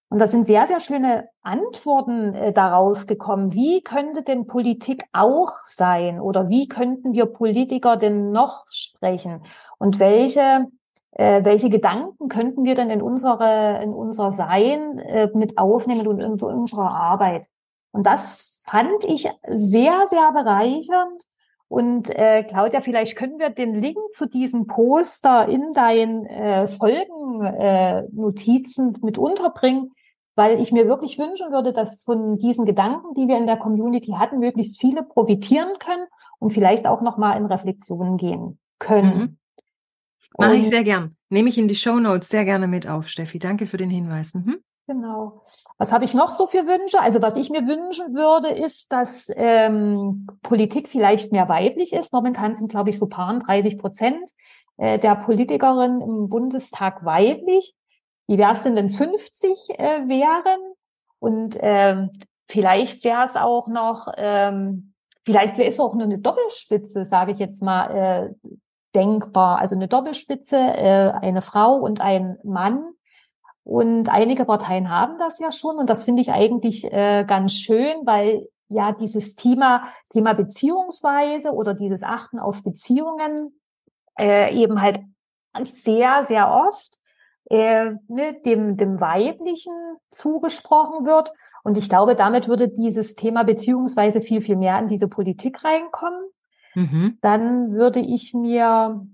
Und 0.08 0.20
da 0.20 0.28
sind 0.28 0.44
sehr, 0.44 0.66
sehr 0.66 0.78
schöne 0.78 1.28
Antworten 1.42 2.34
äh, 2.34 2.52
darauf 2.52 3.06
gekommen. 3.06 3.52
Wie 3.52 3.82
könnte 3.82 4.22
denn 4.22 4.46
Politik 4.46 5.04
auch 5.12 5.52
sein? 5.64 6.20
Oder 6.20 6.48
wie 6.48 6.68
könnten 6.68 7.12
wir 7.12 7.26
Politiker 7.26 7.96
denn 7.96 8.30
noch 8.30 8.66
sprechen? 8.68 9.42
Und 9.78 9.98
welche, 9.98 10.68
äh, 11.10 11.44
welche 11.44 11.70
Gedanken 11.70 12.28
könnten 12.28 12.64
wir 12.64 12.76
denn 12.76 12.90
in 12.90 13.02
unsere, 13.02 13.82
in 13.82 13.92
unser 13.92 14.30
Sein 14.30 14.98
äh, 14.98 15.28
mit 15.34 15.58
aufnehmen 15.58 16.06
und 16.06 16.20
in 16.20 16.40
unserer 16.40 16.90
Arbeit? 16.90 17.48
Und 17.90 18.06
das 18.06 18.62
fand 18.64 19.04
ich 19.04 19.28
sehr, 19.48 20.06
sehr 20.06 20.30
bereichernd. 20.32 21.24
Und 21.68 22.10
äh, 22.10 22.44
Claudia, 22.44 22.80
vielleicht 22.80 23.16
können 23.16 23.40
wir 23.40 23.50
den 23.50 23.74
Link 23.74 23.98
zu 24.12 24.26
diesem 24.26 24.68
Poster 24.68 25.48
in 25.48 25.72
deinen 25.72 26.24
äh, 26.26 26.68
Folgennotizen 26.68 28.94
äh, 28.94 28.98
mit 29.02 29.18
unterbringen, 29.18 29.90
weil 30.36 30.60
ich 30.60 30.70
mir 30.70 30.86
wirklich 30.86 31.18
wünschen 31.18 31.50
würde, 31.50 31.72
dass 31.72 32.02
von 32.02 32.38
diesen 32.38 32.66
Gedanken, 32.66 33.14
die 33.14 33.26
wir 33.26 33.38
in 33.38 33.46
der 33.46 33.56
Community 33.56 34.12
hatten, 34.12 34.38
möglichst 34.38 34.78
viele 34.78 35.02
profitieren 35.02 35.70
können 35.80 36.06
und 36.38 36.52
vielleicht 36.52 36.86
auch 36.86 37.00
nochmal 37.00 37.36
in 37.38 37.46
Reflexionen 37.46 38.18
gehen 38.18 38.58
können. 38.78 39.18
Mhm. 39.18 39.38
Mache 40.38 40.56
ich 40.56 40.68
sehr 40.68 40.84
gern. 40.84 41.16
Nehme 41.30 41.48
ich 41.48 41.58
in 41.58 41.66
die 41.66 41.74
Show 41.74 41.98
Notes 41.98 42.28
sehr 42.28 42.44
gerne 42.44 42.68
mit 42.68 42.86
auf, 42.86 43.08
Steffi. 43.08 43.38
Danke 43.38 43.66
für 43.66 43.78
den 43.78 43.90
Hinweis. 43.90 44.34
Mhm. 44.34 44.58
Genau. 44.86 45.42
Was 45.78 45.90
habe 45.90 46.04
ich 46.04 46.14
noch 46.14 46.30
so 46.30 46.46
für 46.46 46.66
Wünsche? 46.66 47.00
Also 47.00 47.20
was 47.20 47.36
ich 47.36 47.50
mir 47.50 47.66
wünschen 47.66 48.14
würde, 48.14 48.48
ist, 48.48 48.92
dass 48.92 49.28
ähm, 49.34 50.28
Politik 50.42 50.88
vielleicht 50.88 51.32
mehr 51.32 51.48
weiblich 51.48 51.92
ist. 51.92 52.12
Momentan 52.12 52.54
sind, 52.54 52.70
glaube 52.70 52.90
ich, 52.90 52.98
so 52.98 53.06
paar 53.06 53.36
30 53.36 53.78
Prozent 53.78 54.30
äh, 54.76 54.98
der 54.98 55.16
Politikerinnen 55.16 56.00
im 56.00 56.28
Bundestag 56.28 57.04
weiblich. 57.04 57.74
Wie 58.26 58.38
wäre 58.38 58.52
es 58.52 58.62
denn, 58.62 58.74
wenn 58.76 58.86
es 58.86 58.96
50 58.96 59.78
äh, 59.78 60.08
wären? 60.08 60.74
Und 61.18 61.56
ähm, 61.60 62.10
vielleicht 62.48 63.04
wäre 63.04 63.24
es 63.24 63.36
auch 63.36 63.68
noch, 63.68 64.12
ähm, 64.16 64.94
vielleicht 65.24 65.58
wäre 65.58 65.68
es 65.68 65.80
auch 65.80 65.94
nur 65.94 66.04
eine 66.04 66.18
Doppelspitze, 66.18 67.04
sage 67.04 67.32
ich 67.32 67.38
jetzt 67.38 67.62
mal, 67.62 67.90
äh, 67.96 68.50
denkbar. 68.94 69.58
Also 69.58 69.76
eine 69.76 69.88
Doppelspitze, 69.88 70.56
äh, 70.56 71.12
eine 71.20 71.42
Frau 71.42 71.76
und 71.76 72.00
ein 72.00 72.38
Mann 72.42 72.92
Und 73.64 74.08
einige 74.08 74.44
Parteien 74.44 74.90
haben 74.90 75.18
das 75.18 75.38
ja 75.38 75.52
schon. 75.52 75.76
Und 75.76 75.90
das 75.90 76.04
finde 76.04 76.22
ich 76.22 76.32
eigentlich 76.32 76.84
äh, 76.92 77.24
ganz 77.26 77.54
schön, 77.54 77.94
weil 78.04 78.48
ja 78.68 78.92
dieses 78.92 79.34
Thema, 79.34 79.84
Thema 80.10 80.34
Beziehungsweise 80.34 81.52
oder 81.52 81.74
dieses 81.74 82.02
Achten 82.02 82.38
auf 82.38 82.62
Beziehungen 82.62 83.60
äh, 84.18 84.54
eben 84.54 84.80
halt 84.80 85.00
sehr, 85.64 86.22
sehr 86.22 86.50
oft 86.50 86.98
äh, 87.50 87.92
ne, 88.08 88.40
dem, 88.44 88.76
dem 88.76 89.00
Weiblichen 89.00 89.72
zugesprochen 90.10 91.06
wird. 91.06 91.32
Und 91.62 91.78
ich 91.78 91.88
glaube, 91.88 92.14
damit 92.14 92.48
würde 92.48 92.68
dieses 92.68 93.14
Thema 93.14 93.44
beziehungsweise 93.44 94.20
viel, 94.20 94.40
viel 94.40 94.56
mehr 94.56 94.78
in 94.78 94.88
diese 94.88 95.08
Politik 95.08 95.64
reinkommen. 95.64 96.20
Mhm. 96.74 97.18
Dann 97.22 97.72
würde 97.72 98.00
ich 98.00 98.34
mir 98.34 99.06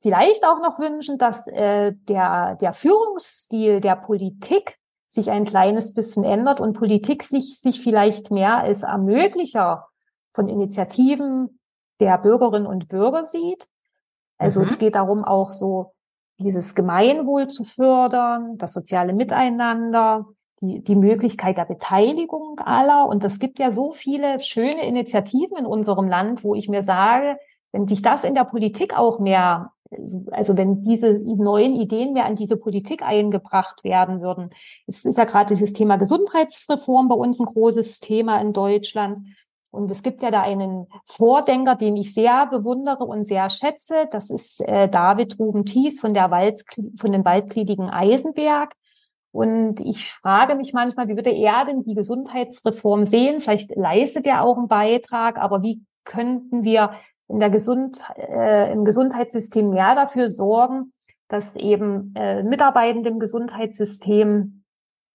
vielleicht 0.00 0.44
auch 0.44 0.60
noch 0.60 0.78
wünschen, 0.78 1.18
dass 1.18 1.46
äh, 1.46 1.92
der, 2.08 2.56
der 2.56 2.72
Führungsstil 2.72 3.80
der 3.80 3.96
Politik 3.96 4.78
sich 5.08 5.30
ein 5.30 5.44
kleines 5.44 5.92
bisschen 5.92 6.24
ändert 6.24 6.60
und 6.60 6.72
Politik 6.72 7.24
sich, 7.24 7.58
sich 7.58 7.80
vielleicht 7.82 8.30
mehr 8.30 8.58
als 8.58 8.82
Ermöglicher 8.82 9.88
von 10.32 10.48
Initiativen 10.48 11.60
der 11.98 12.16
Bürgerinnen 12.18 12.66
und 12.66 12.88
Bürger 12.88 13.24
sieht. 13.24 13.68
Also 14.38 14.60
mhm. 14.60 14.66
es 14.66 14.78
geht 14.78 14.94
darum, 14.94 15.24
auch 15.24 15.50
so 15.50 15.92
dieses 16.40 16.74
Gemeinwohl 16.74 17.46
zu 17.48 17.64
fördern, 17.64 18.58
das 18.58 18.72
soziale 18.72 19.12
Miteinander, 19.12 20.26
die, 20.60 20.82
die 20.82 20.96
Möglichkeit 20.96 21.56
der 21.56 21.64
Beteiligung 21.64 22.58
aller. 22.60 23.06
Und 23.06 23.24
es 23.24 23.38
gibt 23.38 23.58
ja 23.58 23.72
so 23.72 23.92
viele 23.92 24.40
schöne 24.40 24.86
Initiativen 24.86 25.58
in 25.58 25.66
unserem 25.66 26.08
Land, 26.08 26.44
wo 26.44 26.54
ich 26.54 26.68
mir 26.68 26.82
sage, 26.82 27.38
wenn 27.72 27.88
sich 27.88 28.02
das 28.02 28.24
in 28.24 28.34
der 28.34 28.44
Politik 28.44 28.96
auch 28.96 29.20
mehr, 29.20 29.72
also 30.30 30.56
wenn 30.56 30.82
diese 30.82 31.22
neuen 31.24 31.74
Ideen 31.74 32.12
mehr 32.12 32.26
an 32.26 32.36
diese 32.36 32.56
Politik 32.56 33.02
eingebracht 33.02 33.84
werden 33.84 34.20
würden. 34.20 34.50
Es 34.86 35.04
ist 35.04 35.18
ja 35.18 35.24
gerade 35.24 35.54
dieses 35.54 35.72
Thema 35.72 35.96
Gesundheitsreform 35.96 37.08
bei 37.08 37.14
uns 37.14 37.40
ein 37.40 37.46
großes 37.46 38.00
Thema 38.00 38.40
in 38.40 38.52
Deutschland. 38.52 39.20
Und 39.70 39.90
es 39.90 40.02
gibt 40.02 40.22
ja 40.22 40.30
da 40.30 40.42
einen 40.42 40.86
Vordenker, 41.04 41.76
den 41.76 41.96
ich 41.96 42.12
sehr 42.12 42.46
bewundere 42.46 43.04
und 43.04 43.24
sehr 43.24 43.48
schätze. 43.50 44.08
Das 44.10 44.30
ist 44.30 44.60
äh, 44.62 44.88
David 44.88 45.38
Ruben 45.38 45.64
Thies 45.64 46.00
von 46.00 46.12
der 46.12 46.30
Wald, 46.30 46.64
von 46.96 47.12
den 47.12 47.24
Waldgliedigen 47.24 47.88
Eisenberg. 47.88 48.74
Und 49.32 49.80
ich 49.80 50.12
frage 50.12 50.56
mich 50.56 50.72
manchmal, 50.72 51.06
wie 51.06 51.14
würde 51.14 51.30
er 51.30 51.64
denn 51.64 51.84
die 51.84 51.94
Gesundheitsreform 51.94 53.04
sehen? 53.04 53.40
Vielleicht 53.40 53.74
leistet 53.76 54.26
er 54.26 54.42
auch 54.42 54.58
einen 54.58 54.66
Beitrag, 54.66 55.38
aber 55.38 55.62
wie 55.62 55.84
könnten 56.04 56.64
wir 56.64 56.90
in 57.28 57.38
der 57.38 57.50
Gesund, 57.50 58.02
äh, 58.16 58.72
im 58.72 58.84
Gesundheitssystem 58.84 59.70
mehr 59.70 59.94
dafür 59.94 60.30
sorgen, 60.30 60.92
dass 61.28 61.54
eben 61.54 62.12
äh, 62.16 62.42
Mitarbeitende 62.42 63.08
im 63.08 63.20
Gesundheitssystem 63.20 64.64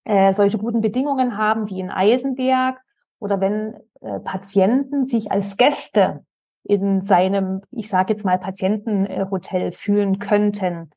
äh, 0.06 0.32
solche 0.32 0.58
guten 0.58 0.80
Bedingungen 0.80 1.38
haben 1.38 1.70
wie 1.70 1.82
in 1.82 1.92
Eisenberg 1.92 2.80
oder 3.20 3.42
wenn 3.42 3.76
Patienten 4.24 5.06
sich 5.06 5.32
als 5.32 5.58
Gäste 5.58 6.26
in 6.64 7.02
seinem, 7.02 7.62
ich 7.72 7.90
sage 7.90 8.14
jetzt 8.14 8.26
mal, 8.26 8.38
Patientenhotel 8.38 9.72
fühlen 9.72 10.20
könnten. 10.20 10.92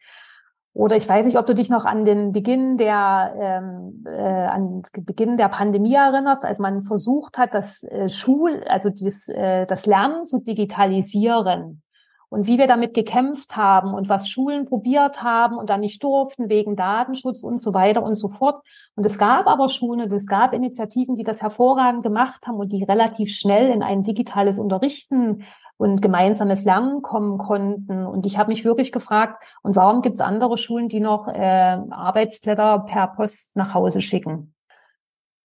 Oder 0.73 0.97
ich 0.97 1.09
weiß 1.09 1.25
nicht, 1.25 1.39
ob 1.39 1.47
du 1.47 1.55
dich 1.55 1.71
noch 1.71 1.85
an 1.85 2.05
den 2.05 2.33
Beginn 2.33 2.77
der 2.77 3.35
ähm, 3.41 4.05
äh, 4.07 4.47
an 4.47 4.83
Beginn 4.93 5.37
der 5.37 5.49
Pandemie 5.49 5.95
erinnerst, 5.95 6.45
als 6.45 6.59
man 6.59 6.83
versucht 6.83 7.37
hat, 7.37 7.53
das 7.53 7.83
äh, 7.83 8.09
Schul, 8.09 8.63
also 8.69 8.89
das, 8.91 9.29
äh, 9.29 9.67
das 9.67 9.87
Lernen 9.87 10.25
zu 10.25 10.41
digitalisieren 10.41 11.83
und 12.31 12.47
wie 12.47 12.59
wir 12.59 12.67
damit 12.67 12.95
gekämpft 12.95 13.57
haben 13.57 13.95
und 13.95 14.09
was 14.09 14.29
Schulen 14.29 14.67
probiert 14.67 15.23
haben 15.23 15.57
und 15.57 15.71
dann 15.71 15.81
nicht 15.81 16.03
durften 16.03 16.49
wegen 16.49 16.77
Datenschutz 16.77 17.43
und 17.43 17.59
so 17.59 17.75
weiter 17.75 18.03
und 18.03 18.15
so 18.15 18.29
fort. 18.29 18.63
Und 18.97 19.07
es 19.07 19.19
gab 19.19 19.47
aber 19.47 19.69
Schulen 19.69 20.03
und 20.03 20.13
es 20.13 20.27
gab 20.27 20.53
Initiativen, 20.53 21.15
die 21.15 21.25
das 21.25 21.43
hervorragend 21.43 22.03
gemacht 22.03 22.47
haben 22.47 22.57
und 22.57 22.73
die 22.73 22.85
relativ 22.85 23.31
schnell 23.35 23.71
in 23.71 23.83
ein 23.83 24.03
digitales 24.03 24.59
Unterrichten 24.59 25.45
und 25.79 26.03
gemeinsames 26.03 26.65
Lernen 26.65 27.03
kommen 27.03 27.39
konnten. 27.39 28.05
Und 28.05 28.27
ich 28.27 28.37
habe 28.37 28.51
mich 28.51 28.65
wirklich 28.65 28.93
gefragt, 28.93 29.43
und 29.63 29.77
warum 29.77 30.03
gibt 30.03 30.17
es 30.17 30.21
andere 30.21 30.59
Schulen, 30.59 30.89
die 30.89 31.01
noch 31.01 31.29
äh, 31.29 31.79
Arbeitsblätter 31.91 32.81
per 32.81 33.07
Post 33.09 33.57
nach 33.57 33.73
Hause 33.75 34.03
schicken? 34.03 34.55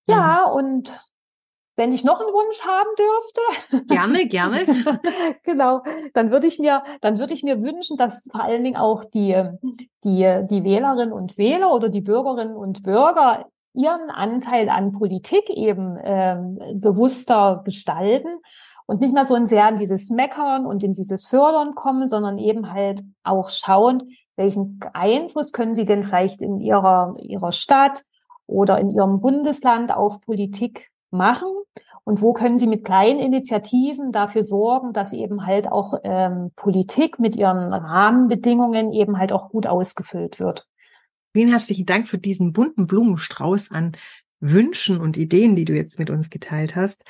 Ja, 0.07 0.47
mhm. 0.47 0.57
und 0.57 1.12
wenn 1.75 1.91
ich 1.91 2.03
noch 2.03 2.19
einen 2.19 2.29
Wunsch 2.29 2.61
haben 2.61 2.89
dürfte. 2.97 3.87
Gerne, 3.87 4.27
gerne. 4.27 4.59
genau. 5.43 5.81
Dann 6.13 6.31
würde 6.31 6.47
ich 6.47 6.59
mir, 6.59 6.83
dann 7.01 7.19
würde 7.19 7.33
ich 7.33 7.43
mir 7.43 7.61
wünschen, 7.61 7.97
dass 7.97 8.27
vor 8.31 8.43
allen 8.43 8.63
Dingen 8.63 8.77
auch 8.77 9.03
die, 9.03 9.41
die, 10.03 10.41
die 10.49 10.63
Wählerinnen 10.63 11.11
und 11.11 11.37
Wähler 11.37 11.73
oder 11.73 11.89
die 11.89 12.01
Bürgerinnen 12.01 12.55
und 12.55 12.83
Bürger 12.83 13.47
ihren 13.73 14.11
Anteil 14.11 14.69
an 14.69 14.91
Politik 14.91 15.49
eben 15.49 15.97
ähm, 16.03 16.59
bewusster 16.75 17.63
gestalten 17.65 18.37
und 18.85 19.01
nicht 19.01 19.13
mehr 19.13 19.25
so 19.25 19.35
sehr 19.45 19.69
in 19.69 19.77
dieses 19.77 20.09
Meckern 20.09 20.67
und 20.67 20.83
in 20.83 20.93
dieses 20.93 21.25
Fördern 21.25 21.73
kommen, 21.73 22.05
sondern 22.05 22.37
eben 22.37 22.71
halt 22.71 23.01
auch 23.23 23.49
schauen, 23.49 24.03
welchen 24.35 24.79
Einfluss 24.93 25.51
können 25.51 25.73
sie 25.73 25.85
denn 25.85 26.03
vielleicht 26.03 26.41
in 26.41 26.59
ihrer, 26.59 27.15
ihrer 27.19 27.51
Stadt 27.51 28.03
oder 28.45 28.77
in 28.79 28.89
ihrem 28.89 29.21
Bundesland 29.21 29.91
auf 29.91 30.21
Politik 30.21 30.91
machen 31.13 31.47
und 32.03 32.21
wo 32.21 32.33
können 32.33 32.59
sie 32.59 32.67
mit 32.67 32.83
kleinen 32.83 33.19
Initiativen 33.19 34.11
dafür 34.11 34.43
sorgen, 34.43 34.91
dass 34.93 35.13
eben 35.13 35.45
halt 35.45 35.71
auch 35.71 35.93
ähm, 36.03 36.51
Politik 36.55 37.19
mit 37.19 37.35
ihren 37.35 37.73
Rahmenbedingungen 37.73 38.91
eben 38.91 39.17
halt 39.17 39.31
auch 39.31 39.49
gut 39.49 39.67
ausgefüllt 39.67 40.39
wird. 40.39 40.67
Vielen 41.33 41.49
herzlichen 41.49 41.85
Dank 41.85 42.07
für 42.07 42.17
diesen 42.17 42.53
bunten 42.53 42.85
Blumenstrauß 42.87 43.71
an 43.71 43.93
Wünschen 44.39 44.99
und 44.99 45.15
Ideen, 45.17 45.55
die 45.55 45.65
du 45.65 45.73
jetzt 45.73 45.97
mit 45.97 46.09
uns 46.09 46.29
geteilt 46.29 46.75
hast. 46.75 47.03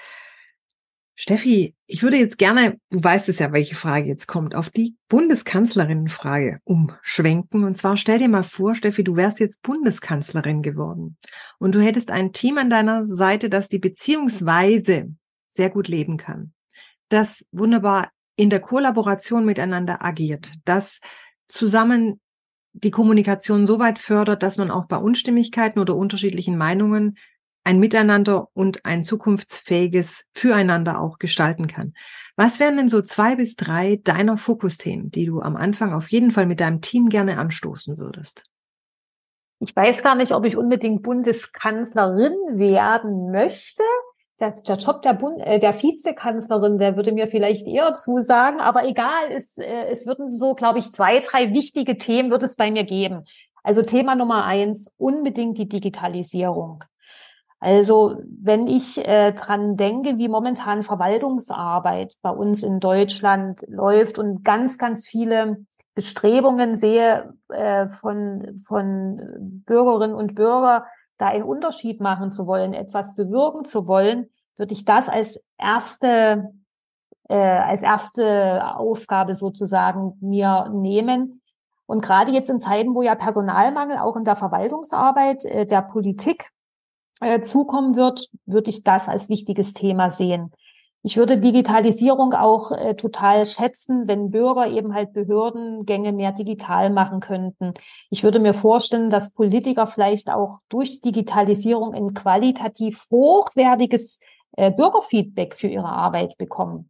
Steffi, 1.16 1.76
ich 1.86 2.02
würde 2.02 2.18
jetzt 2.18 2.40
gerne, 2.40 2.80
du 2.90 3.04
weißt 3.04 3.30
es 3.30 3.38
ja, 3.38 3.52
welche 3.52 3.76
Frage 3.76 4.08
jetzt 4.08 4.28
kommt, 4.28 4.56
auf 4.56 4.70
die 4.70 4.96
Bundeskanzlerinnenfrage 5.10 6.60
umschwenken. 6.64 7.64
Und 7.64 7.78
zwar 7.78 7.98
stell 7.98 8.18
dir 8.18 8.30
mal 8.30 8.44
vor, 8.44 8.74
Steffi, 8.74 9.04
du 9.04 9.16
wärst 9.16 9.40
jetzt 9.40 9.62
Bundeskanzlerin 9.62 10.64
geworden. 10.64 11.18
Und 11.60 11.76
du 11.76 11.82
hättest 11.82 12.10
ein 12.10 12.34
Team 12.34 12.58
an 12.58 12.72
deiner 12.72 13.06
Seite, 13.08 13.50
das 13.50 13.70
die 13.70 13.80
Beziehungsweise 13.80 15.14
sehr 15.52 15.70
gut 15.70 15.88
leben 15.88 16.18
kann, 16.18 16.54
das 17.10 17.46
wunderbar 17.52 18.10
in 18.36 18.50
der 18.50 18.60
Kollaboration 18.60 19.46
miteinander 19.46 20.04
agiert, 20.04 20.52
das 20.66 21.00
zusammen 21.48 22.20
die 22.74 22.90
Kommunikation 22.90 23.68
so 23.68 23.78
weit 23.78 24.00
fördert, 24.00 24.42
dass 24.42 24.58
man 24.58 24.72
auch 24.72 24.88
bei 24.88 24.98
Unstimmigkeiten 24.98 25.80
oder 25.80 25.96
unterschiedlichen 25.96 26.58
Meinungen 26.58 27.18
ein 27.64 27.80
Miteinander 27.80 28.48
und 28.54 28.86
ein 28.86 29.06
zukunftsfähiges 29.06 30.26
Füreinander 30.34 31.00
auch 31.00 31.18
gestalten 31.18 31.68
kann. 31.68 31.94
Was 32.36 32.60
wären 32.60 32.78
denn 32.78 32.90
so 32.90 33.02
zwei 33.02 33.36
bis 33.36 33.56
drei 33.56 34.00
deiner 34.04 34.38
Fokusthemen, 34.38 35.12
die 35.12 35.26
du 35.26 35.42
am 35.42 35.56
Anfang 35.56 35.94
auf 35.94 36.10
jeden 36.10 36.32
Fall 36.32 36.46
mit 36.46 36.60
deinem 36.60 36.82
Team 36.82 37.10
gerne 37.10 37.38
anstoßen 37.38 37.98
würdest? 37.98 38.44
Ich 39.60 39.76
weiß 39.76 40.04
gar 40.04 40.16
nicht, 40.16 40.34
ob 40.34 40.46
ich 40.46 40.58
unbedingt 40.58 41.04
Bundeskanzlerin 41.04 42.34
werden 42.52 43.32
möchte. 43.32 43.84
Der, 44.40 44.52
der 44.52 44.76
Job 44.78 45.04
der, 45.04 45.14
Bund, 45.14 45.40
äh, 45.40 45.60
der 45.60 45.74
Vizekanzlerin, 45.74 46.80
der 46.80 46.98
würde 46.98 47.12
mir 47.12 47.28
vielleicht 47.28 47.66
eher 47.68 47.94
zusagen, 47.94 48.60
aber 48.60 48.86
egal, 48.86 49.32
es, 49.32 49.58
äh, 49.58 49.86
es 49.90 50.06
würden 50.06 50.34
so, 50.34 50.54
glaube 50.56 50.80
ich, 50.80 50.92
zwei, 50.92 51.20
drei 51.20 51.54
wichtige 51.54 51.98
Themen 51.98 52.32
wird 52.32 52.44
es 52.44 52.56
bei 52.56 52.72
mir 52.72 52.84
geben. 52.84 53.24
Also 53.62 53.84
Thema 53.84 54.16
Nummer 54.16 54.44
eins, 54.44 54.92
unbedingt 54.98 55.60
die 55.60 55.70
Digitalisierung. 55.70 56.84
Also 57.64 58.18
wenn 58.28 58.68
ich 58.68 58.98
äh, 59.08 59.32
dran 59.32 59.78
denke, 59.78 60.18
wie 60.18 60.28
momentan 60.28 60.84
Verwaltungsarbeit 60.84 62.16
bei 62.22 62.30
uns 62.30 62.62
in 62.62 62.82
Deutschland 62.82 63.64
läuft 63.70 64.20
und 64.20 64.44
ganz, 64.44 64.78
ganz 64.78 65.08
viele 65.08 65.66
Bestrebungen 65.96 66.76
sehe 66.76 67.34
äh, 67.48 67.88
von, 67.88 68.60
von 68.68 69.62
Bürgerinnen 69.66 70.14
und 70.14 70.36
Bürger, 70.36 70.88
da 71.18 71.28
einen 71.28 71.46
Unterschied 71.46 72.02
machen 72.02 72.32
zu 72.32 72.48
wollen, 72.48 72.74
etwas 72.74 73.16
bewirken 73.16 73.64
zu 73.64 73.88
wollen, 73.88 74.28
würde 74.58 74.74
ich 74.74 74.84
das 74.84 75.08
als 75.08 75.42
erste, 75.58 76.52
äh, 77.30 77.38
als 77.38 77.82
erste 77.82 78.76
Aufgabe 78.76 79.36
sozusagen 79.36 80.18
mir 80.20 80.68
nehmen. 80.74 81.42
Und 81.86 82.02
gerade 82.04 82.34
jetzt 82.34 82.50
in 82.50 82.60
Zeiten, 82.60 82.94
wo 82.94 83.04
ja 83.04 83.16
Personalmangel 83.16 84.00
auch 84.00 84.18
in 84.18 84.26
der 84.26 84.36
Verwaltungsarbeit 84.36 85.46
äh, 85.46 85.66
der 85.66 85.82
Politik 85.82 86.50
äh, 87.24 87.42
zukommen 87.42 87.96
wird, 87.96 88.28
würde 88.46 88.70
ich 88.70 88.84
das 88.84 89.08
als 89.08 89.30
wichtiges 89.30 89.74
Thema 89.74 90.10
sehen. 90.10 90.52
Ich 91.06 91.18
würde 91.18 91.38
Digitalisierung 91.38 92.34
auch 92.34 92.72
äh, 92.72 92.96
total 92.96 93.46
schätzen, 93.46 94.08
wenn 94.08 94.32
Bürger 94.32 94.68
eben 94.68 94.94
halt 94.94 95.12
Behördengänge 95.12 96.14
mehr 96.14 96.32
digital 96.32 96.90
machen 96.90 97.20
könnten. 97.20 97.74
Ich 98.10 98.24
würde 98.24 98.40
mir 98.40 98.54
vorstellen, 98.54 99.10
dass 99.10 99.32
Politiker 99.32 99.86
vielleicht 99.86 100.30
auch 100.30 100.60
durch 100.70 101.02
Digitalisierung 101.02 101.94
ein 101.94 102.14
qualitativ 102.14 103.06
hochwertiges 103.12 104.22
äh, 104.54 104.72
Bürgerfeedback 104.72 105.56
für 105.56 105.68
ihre 105.68 105.90
Arbeit 105.90 106.38
bekommen. 106.38 106.90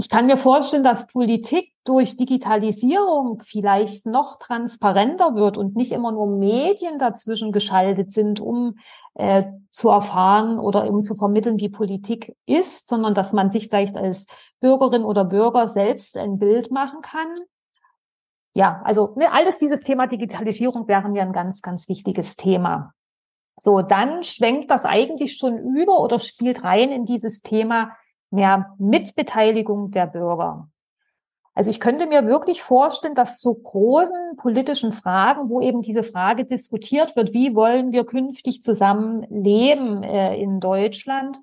Ich 0.00 0.08
kann 0.08 0.26
mir 0.26 0.36
vorstellen, 0.36 0.84
dass 0.84 1.08
Politik 1.08 1.72
durch 1.82 2.14
Digitalisierung 2.14 3.42
vielleicht 3.44 4.06
noch 4.06 4.38
transparenter 4.38 5.34
wird 5.34 5.58
und 5.58 5.74
nicht 5.74 5.90
immer 5.90 6.12
nur 6.12 6.28
Medien 6.28 7.00
dazwischen 7.00 7.50
geschaltet 7.50 8.12
sind, 8.12 8.38
um 8.38 8.76
äh, 9.14 9.42
zu 9.72 9.88
erfahren 9.88 10.60
oder 10.60 10.88
um 10.88 11.02
zu 11.02 11.16
vermitteln, 11.16 11.58
wie 11.58 11.68
Politik 11.68 12.36
ist, 12.46 12.86
sondern 12.86 13.14
dass 13.14 13.32
man 13.32 13.50
sich 13.50 13.70
vielleicht 13.70 13.96
als 13.96 14.28
Bürgerin 14.60 15.02
oder 15.02 15.24
Bürger 15.24 15.68
selbst 15.68 16.16
ein 16.16 16.38
Bild 16.38 16.70
machen 16.70 17.00
kann. 17.02 17.40
Ja, 18.54 18.80
also 18.84 19.14
ne, 19.16 19.32
alles 19.32 19.58
dieses 19.58 19.82
Thema 19.82 20.06
Digitalisierung 20.06 20.86
wäre 20.86 21.08
mir 21.08 21.22
ein 21.22 21.32
ganz, 21.32 21.60
ganz 21.60 21.88
wichtiges 21.88 22.36
Thema. 22.36 22.92
So, 23.56 23.82
dann 23.82 24.22
schwenkt 24.22 24.70
das 24.70 24.84
eigentlich 24.84 25.36
schon 25.36 25.58
über 25.58 25.98
oder 25.98 26.20
spielt 26.20 26.62
rein 26.62 26.92
in 26.92 27.04
dieses 27.04 27.42
Thema 27.42 27.96
mehr 28.30 28.74
Mitbeteiligung 28.78 29.90
der 29.90 30.06
Bürger. 30.06 30.68
Also 31.54 31.72
ich 31.72 31.80
könnte 31.80 32.06
mir 32.06 32.24
wirklich 32.24 32.62
vorstellen, 32.62 33.16
dass 33.16 33.38
zu 33.38 33.52
großen 33.52 34.36
politischen 34.36 34.92
Fragen, 34.92 35.50
wo 35.50 35.60
eben 35.60 35.82
diese 35.82 36.04
Frage 36.04 36.44
diskutiert 36.44 37.16
wird, 37.16 37.32
wie 37.32 37.54
wollen 37.56 37.90
wir 37.90 38.06
künftig 38.06 38.62
zusammen 38.62 39.26
leben 39.28 40.04
äh, 40.04 40.36
in 40.36 40.60
Deutschland, 40.60 41.36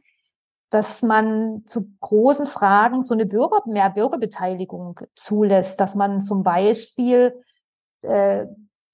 dass 0.70 1.02
man 1.02 1.64
zu 1.68 1.90
großen 2.00 2.46
Fragen 2.46 3.02
so 3.02 3.14
eine 3.14 3.26
Bürger, 3.26 3.62
mehr 3.66 3.90
Bürgerbeteiligung 3.90 5.02
zulässt, 5.16 5.82
dass 5.82 5.96
man 5.96 6.22
zum 6.22 6.44
Beispiel 6.44 7.44
äh, 8.02 8.46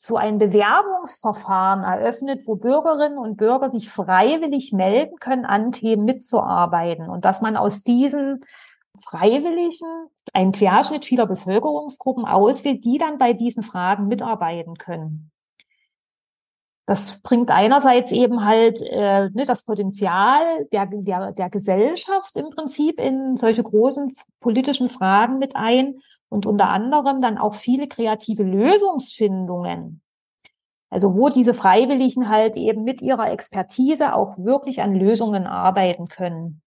so 0.04 0.18
ein 0.18 0.40
Bewerbungsverfahren 0.40 1.84
eröffnet, 1.84 2.48
wo 2.48 2.56
Bürgerinnen 2.56 3.20
und 3.20 3.38
Bürger 3.38 3.70
sich 3.70 3.88
freiwillig 3.88 4.74
melden 4.74 5.18
können, 5.20 5.46
an 5.46 5.72
Themen 5.72 6.06
mitzuarbeiten 6.06 7.08
und 7.08 7.24
dass 7.24 7.42
man 7.42 7.56
aus 7.56 7.84
diesen 7.84 8.44
Freiwilligen 8.98 10.08
einen 10.34 10.54
Querschnitt 10.54 11.06
vieler 11.06 11.28
Bevölkerungsgruppen 11.28 12.26
auswählt, 12.26 12.84
die 12.84 12.98
dann 12.98 13.20
bei 13.20 13.34
diesen 13.34 13.62
Fragen 13.62 14.08
mitarbeiten 14.08 14.76
können. 14.76 15.30
Das 16.88 17.22
bringt 17.22 17.52
einerseits 17.52 18.12
eben 18.12 18.44
halt 18.44 18.82
äh, 18.82 19.30
ne, 19.30 19.46
das 19.46 19.62
Potenzial 19.62 20.66
der, 20.72 20.88
der, 20.88 21.32
der 21.32 21.50
Gesellschaft 21.52 22.36
im 22.38 22.50
Prinzip 22.50 23.00
in 23.00 23.38
solche 23.38 23.62
großen 23.62 24.16
politischen 24.40 24.90
Fragen 24.90 25.38
mit 25.38 25.56
ein 25.56 26.00
und 26.32 26.46
unter 26.46 26.70
anderem 26.70 27.22
dann 27.22 27.38
auch 27.38 27.56
viele 27.56 27.88
kreative 27.88 28.44
Lösungsfindungen. 28.44 30.02
Also 30.90 31.16
wo 31.16 31.28
diese 31.30 31.54
Freiwilligen 31.54 32.30
halt 32.30 32.56
eben 32.56 32.84
mit 32.84 33.02
ihrer 33.02 33.32
Expertise 33.32 34.16
auch 34.16 34.38
wirklich 34.38 34.82
an 34.82 34.96
Lösungen 34.96 35.46
arbeiten 35.46 36.08
können. 36.08 36.62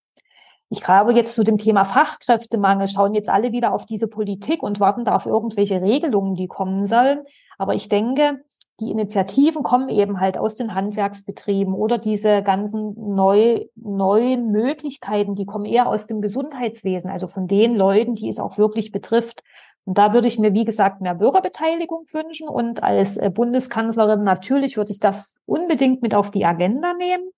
Ich 0.69 0.81
glaube 0.81 1.13
jetzt 1.13 1.33
zu 1.33 1.43
dem 1.43 1.57
Thema 1.57 1.83
Fachkräftemangel 1.83 2.87
schauen 2.87 3.15
jetzt 3.15 3.29
alle 3.29 3.51
wieder 3.51 3.73
auf 3.73 3.85
diese 3.85 4.07
Politik 4.07 4.61
und 4.61 4.79
warten 4.79 5.03
da 5.03 5.15
auf 5.15 5.25
irgendwelche 5.25 5.81
Regelungen, 5.81 6.35
die 6.35 6.47
kommen 6.47 6.85
sollen. 6.85 7.23
Aber 7.57 7.73
ich 7.73 7.89
denke, 7.89 8.43
die 8.79 8.91
Initiativen 8.91 9.63
kommen 9.63 9.89
eben 9.89 10.19
halt 10.19 10.37
aus 10.37 10.55
den 10.55 10.75
Handwerksbetrieben 10.75 11.73
oder 11.73 11.97
diese 11.97 12.43
ganzen 12.43 13.15
neu, 13.15 13.65
neuen 13.75 14.51
Möglichkeiten, 14.51 15.35
die 15.35 15.45
kommen 15.45 15.65
eher 15.65 15.87
aus 15.87 16.07
dem 16.07 16.21
Gesundheitswesen, 16.21 17.09
also 17.09 17.27
von 17.27 17.47
den 17.47 17.75
Leuten, 17.75 18.15
die 18.15 18.27
es 18.27 18.39
auch 18.39 18.57
wirklich 18.57 18.91
betrifft. 18.91 19.43
Und 19.85 19.97
da 19.97 20.13
würde 20.13 20.27
ich 20.27 20.39
mir, 20.39 20.53
wie 20.53 20.65
gesagt, 20.65 20.99
mehr 20.99 21.13
Bürgerbeteiligung 21.13 22.05
wünschen. 22.11 22.49
Und 22.49 22.83
als 22.83 23.17
äh, 23.17 23.29
Bundeskanzlerin 23.29 24.23
natürlich 24.23 24.77
würde 24.77 24.91
ich 24.91 24.99
das 24.99 25.35
unbedingt 25.45 26.01
mit 26.01 26.15
auf 26.15 26.31
die 26.31 26.43
Agenda 26.43 26.93
nehmen. 26.95 27.29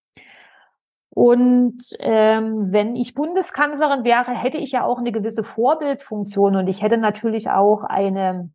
Und 1.10 1.84
ähm, 2.00 2.71
wenn 2.71 2.95
ich 2.95 3.15
Bundeskanzlerin 3.15 4.04
wäre, 4.04 4.32
hätte 4.32 4.58
ich 4.58 4.71
ja 4.71 4.86
auch 4.86 5.00
eine 5.00 5.12
gewisse 5.12 5.43
Vorbildfunktion 5.43 6.56
und 6.56 6.67
ich 6.67 6.84
hätte 6.84 6.97
natürlich 6.97 7.50
auch 7.50 7.84
eine 7.84 8.52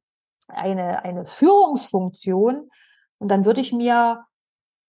eine, 0.49 1.05
eine 1.05 1.25
Führungsfunktion. 1.25 2.69
Und 3.19 3.29
dann 3.29 3.45
würde 3.45 3.61
ich 3.61 3.73
mir 3.73 4.25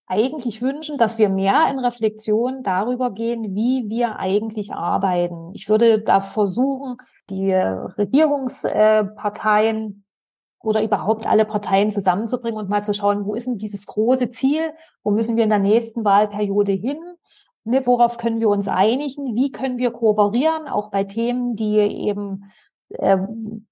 eigentlich 0.06 0.62
wünschen, 0.62 0.98
dass 0.98 1.18
wir 1.18 1.30
mehr 1.30 1.68
in 1.72 1.80
Reflexion 1.80 2.62
darüber 2.64 3.12
gehen, 3.12 3.56
wie 3.56 3.90
wir 3.90 4.20
eigentlich 4.20 4.74
arbeiten. 4.74 5.52
Ich 5.54 5.70
würde 5.70 6.02
da 6.02 6.20
versuchen, 6.22 6.98
die 7.30 7.54
Regierungsparteien 7.54 10.04
oder 10.62 10.84
überhaupt 10.84 11.28
alle 11.28 11.46
Parteien 11.46 11.92
zusammenzubringen 11.92 12.60
und 12.60 12.70
mal 12.70 12.84
zu 12.84 12.94
schauen, 12.94 13.26
wo 13.26 13.36
ist 13.36 13.48
denn 13.48 13.58
dieses 13.58 13.86
große 13.86 14.30
Ziel? 14.30 14.74
Wo 15.04 15.12
müssen 15.12 15.36
wir 15.36 15.44
in 15.44 15.50
der 15.50 15.60
nächsten 15.60 16.06
Wahlperiode 16.06 16.72
hin? 16.72 17.00
Ne, 17.66 17.86
worauf 17.86 18.18
können 18.18 18.40
wir 18.40 18.50
uns 18.50 18.68
einigen? 18.68 19.36
Wie 19.36 19.52
können 19.52 19.78
wir 19.78 19.92
kooperieren? 19.92 20.68
Auch 20.68 20.90
bei 20.92 21.06
Themen, 21.06 21.56
die 21.56 21.78
eben 21.78 22.52
äh, 22.90 23.18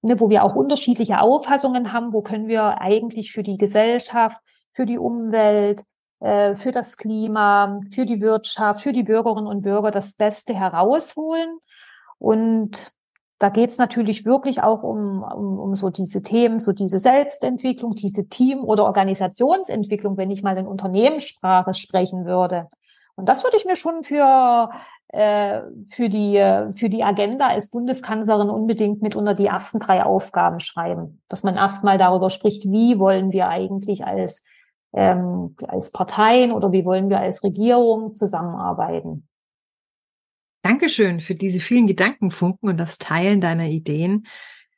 ne, 0.02 0.20
wo 0.20 0.30
wir 0.30 0.44
auch 0.44 0.54
unterschiedliche 0.54 1.20
Auffassungen 1.20 1.92
haben, 1.92 2.12
wo 2.12 2.22
können 2.22 2.48
wir 2.48 2.80
eigentlich 2.80 3.32
für 3.32 3.42
die 3.42 3.58
Gesellschaft, 3.58 4.40
für 4.72 4.86
die 4.86 4.98
Umwelt, 4.98 5.84
äh, 6.20 6.56
für 6.56 6.72
das 6.72 6.96
Klima, 6.96 7.80
für 7.90 8.06
die 8.06 8.20
Wirtschaft, 8.20 8.82
für 8.82 8.92
die 8.92 9.02
Bürgerinnen 9.02 9.46
und 9.46 9.62
Bürger 9.62 9.90
das 9.90 10.14
Beste 10.14 10.54
herausholen. 10.54 11.58
Und 12.18 12.92
da 13.38 13.48
geht 13.48 13.70
es 13.70 13.78
natürlich 13.78 14.24
wirklich 14.24 14.62
auch 14.62 14.84
um, 14.84 15.24
um, 15.24 15.58
um 15.58 15.74
so 15.74 15.90
diese 15.90 16.22
Themen, 16.22 16.60
so 16.60 16.70
diese 16.70 17.00
Selbstentwicklung, 17.00 17.96
diese 17.96 18.28
Team- 18.28 18.62
oder 18.62 18.84
Organisationsentwicklung, 18.84 20.16
wenn 20.16 20.30
ich 20.30 20.44
mal 20.44 20.56
in 20.56 20.68
Unternehmenssprache 20.68 21.74
sprechen 21.74 22.24
würde. 22.24 22.68
Und 23.16 23.28
das 23.28 23.42
würde 23.42 23.56
ich 23.56 23.64
mir 23.64 23.74
schon 23.74 24.04
für, 24.04 24.70
für, 25.14 26.08
die, 26.08 26.72
für 26.74 26.88
die 26.88 27.04
Agenda 27.04 27.48
als 27.48 27.68
Bundeskanzlerin 27.68 28.48
unbedingt 28.48 29.02
mit 29.02 29.14
unter 29.14 29.34
die 29.34 29.44
ersten 29.44 29.78
drei 29.78 30.02
Aufgaben 30.04 30.58
schreiben. 30.58 31.20
Dass 31.28 31.42
man 31.42 31.54
erstmal 31.54 31.98
darüber 31.98 32.30
spricht, 32.30 32.64
wie 32.64 32.98
wollen 32.98 33.30
wir 33.30 33.48
eigentlich 33.48 34.06
als, 34.06 34.42
ähm, 34.94 35.54
als 35.68 35.90
Parteien 35.90 36.50
oder 36.50 36.72
wie 36.72 36.86
wollen 36.86 37.10
wir 37.10 37.20
als 37.20 37.44
Regierung 37.44 38.14
zusammenarbeiten. 38.14 39.28
Dankeschön 40.62 41.20
für 41.20 41.34
diese 41.34 41.60
vielen 41.60 41.86
Gedankenfunken 41.86 42.70
und 42.70 42.78
das 42.78 42.96
Teilen 42.96 43.40
deiner 43.40 43.66
Ideen. 43.66 44.26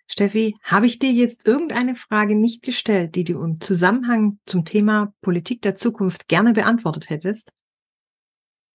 Steffi, 0.09 0.57
habe 0.63 0.87
ich 0.87 0.99
dir 0.99 1.13
jetzt 1.13 1.47
irgendeine 1.47 1.95
Frage 1.95 2.35
nicht 2.35 2.63
gestellt, 2.63 3.15
die 3.15 3.25
du 3.25 3.41
im 3.43 3.61
Zusammenhang 3.61 4.39
zum 4.47 4.65
Thema 4.65 5.13
Politik 5.21 5.63
der 5.63 5.75
Zukunft 5.75 6.27
gerne 6.29 6.55
beantwortet 6.55 7.09
hättest? 7.09 7.53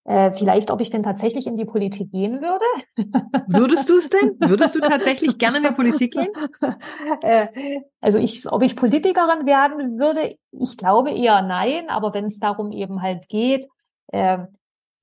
Äh, 0.06 0.32
vielleicht, 0.32 0.72
ob 0.72 0.82
ich 0.82 0.90
denn 0.90 1.04
tatsächlich 1.04 1.46
in 1.46 1.58
die 1.58 1.66
Politik 1.66 2.12
gehen 2.12 2.42
würde. 2.42 2.66
Würdest 3.48 3.90
du 3.90 3.98
es 3.98 4.10
denn? 4.10 4.38
Würdest 4.40 4.74
du 4.76 4.80
tatsächlich 4.80 5.38
gerne 5.38 5.58
in 5.58 5.66
die 5.66 5.74
Politik 5.74 6.14
gehen? 6.14 6.30
Äh, 7.22 7.82
also 8.02 8.18
ich, 8.18 8.50
ob 8.52 8.64
ich 8.64 8.76
Politikerin 8.76 9.46
werden 9.46 10.00
würde, 10.00 10.36
ich 10.52 10.78
glaube 10.78 11.12
eher 11.12 11.42
nein, 11.42 11.90
aber 11.90 12.14
wenn 12.14 12.26
es 12.26 12.40
darum 12.40 12.72
eben 12.72 13.02
halt 13.02 13.28
geht, 13.28 13.66
äh, 14.08 14.40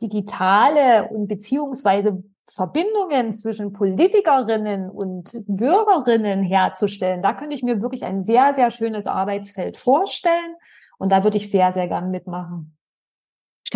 digitale 0.00 1.08
und 1.08 1.26
beziehungsweise 1.28 2.22
Verbindungen 2.48 3.32
zwischen 3.32 3.72
Politikerinnen 3.72 4.88
und 4.88 5.32
Bürgerinnen 5.46 6.42
herzustellen, 6.42 7.22
da 7.22 7.34
könnte 7.34 7.56
ich 7.56 7.62
mir 7.62 7.82
wirklich 7.82 8.04
ein 8.04 8.22
sehr, 8.22 8.54
sehr 8.54 8.70
schönes 8.70 9.06
Arbeitsfeld 9.06 9.76
vorstellen. 9.76 10.54
Und 10.98 11.10
da 11.10 11.24
würde 11.24 11.36
ich 11.36 11.50
sehr, 11.50 11.72
sehr 11.72 11.88
gern 11.88 12.10
mitmachen. 12.10 12.75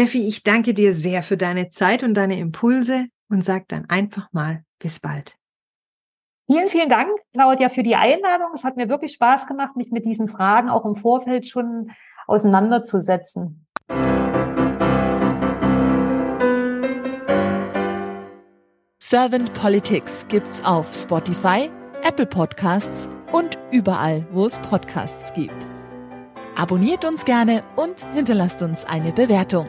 Steffi, 0.00 0.26
ich 0.26 0.42
danke 0.42 0.72
dir 0.72 0.94
sehr 0.94 1.22
für 1.22 1.36
deine 1.36 1.68
Zeit 1.68 2.02
und 2.02 2.14
deine 2.14 2.38
Impulse 2.38 3.08
und 3.28 3.44
sag 3.44 3.68
dann 3.68 3.84
einfach 3.90 4.32
mal 4.32 4.64
bis 4.78 4.98
bald. 4.98 5.36
Vielen, 6.50 6.70
vielen 6.70 6.88
Dank, 6.88 7.10
Claudia, 7.34 7.68
für 7.68 7.82
die 7.82 7.96
Einladung. 7.96 8.48
Es 8.54 8.64
hat 8.64 8.78
mir 8.78 8.88
wirklich 8.88 9.12
Spaß 9.12 9.46
gemacht, 9.46 9.76
mich 9.76 9.90
mit 9.90 10.06
diesen 10.06 10.26
Fragen 10.26 10.70
auch 10.70 10.86
im 10.86 10.94
Vorfeld 10.94 11.46
schon 11.46 11.90
auseinanderzusetzen. 12.26 13.66
Servant 19.02 19.52
Politics 19.52 20.24
gibt's 20.30 20.64
auf 20.64 20.94
Spotify, 20.94 21.70
Apple 22.04 22.24
Podcasts 22.24 23.06
und 23.32 23.58
überall, 23.70 24.26
wo 24.32 24.46
es 24.46 24.58
Podcasts 24.60 25.34
gibt. 25.34 25.66
Abonniert 26.56 27.04
uns 27.04 27.26
gerne 27.26 27.62
und 27.76 28.02
hinterlasst 28.14 28.62
uns 28.62 28.86
eine 28.86 29.12
Bewertung. 29.12 29.68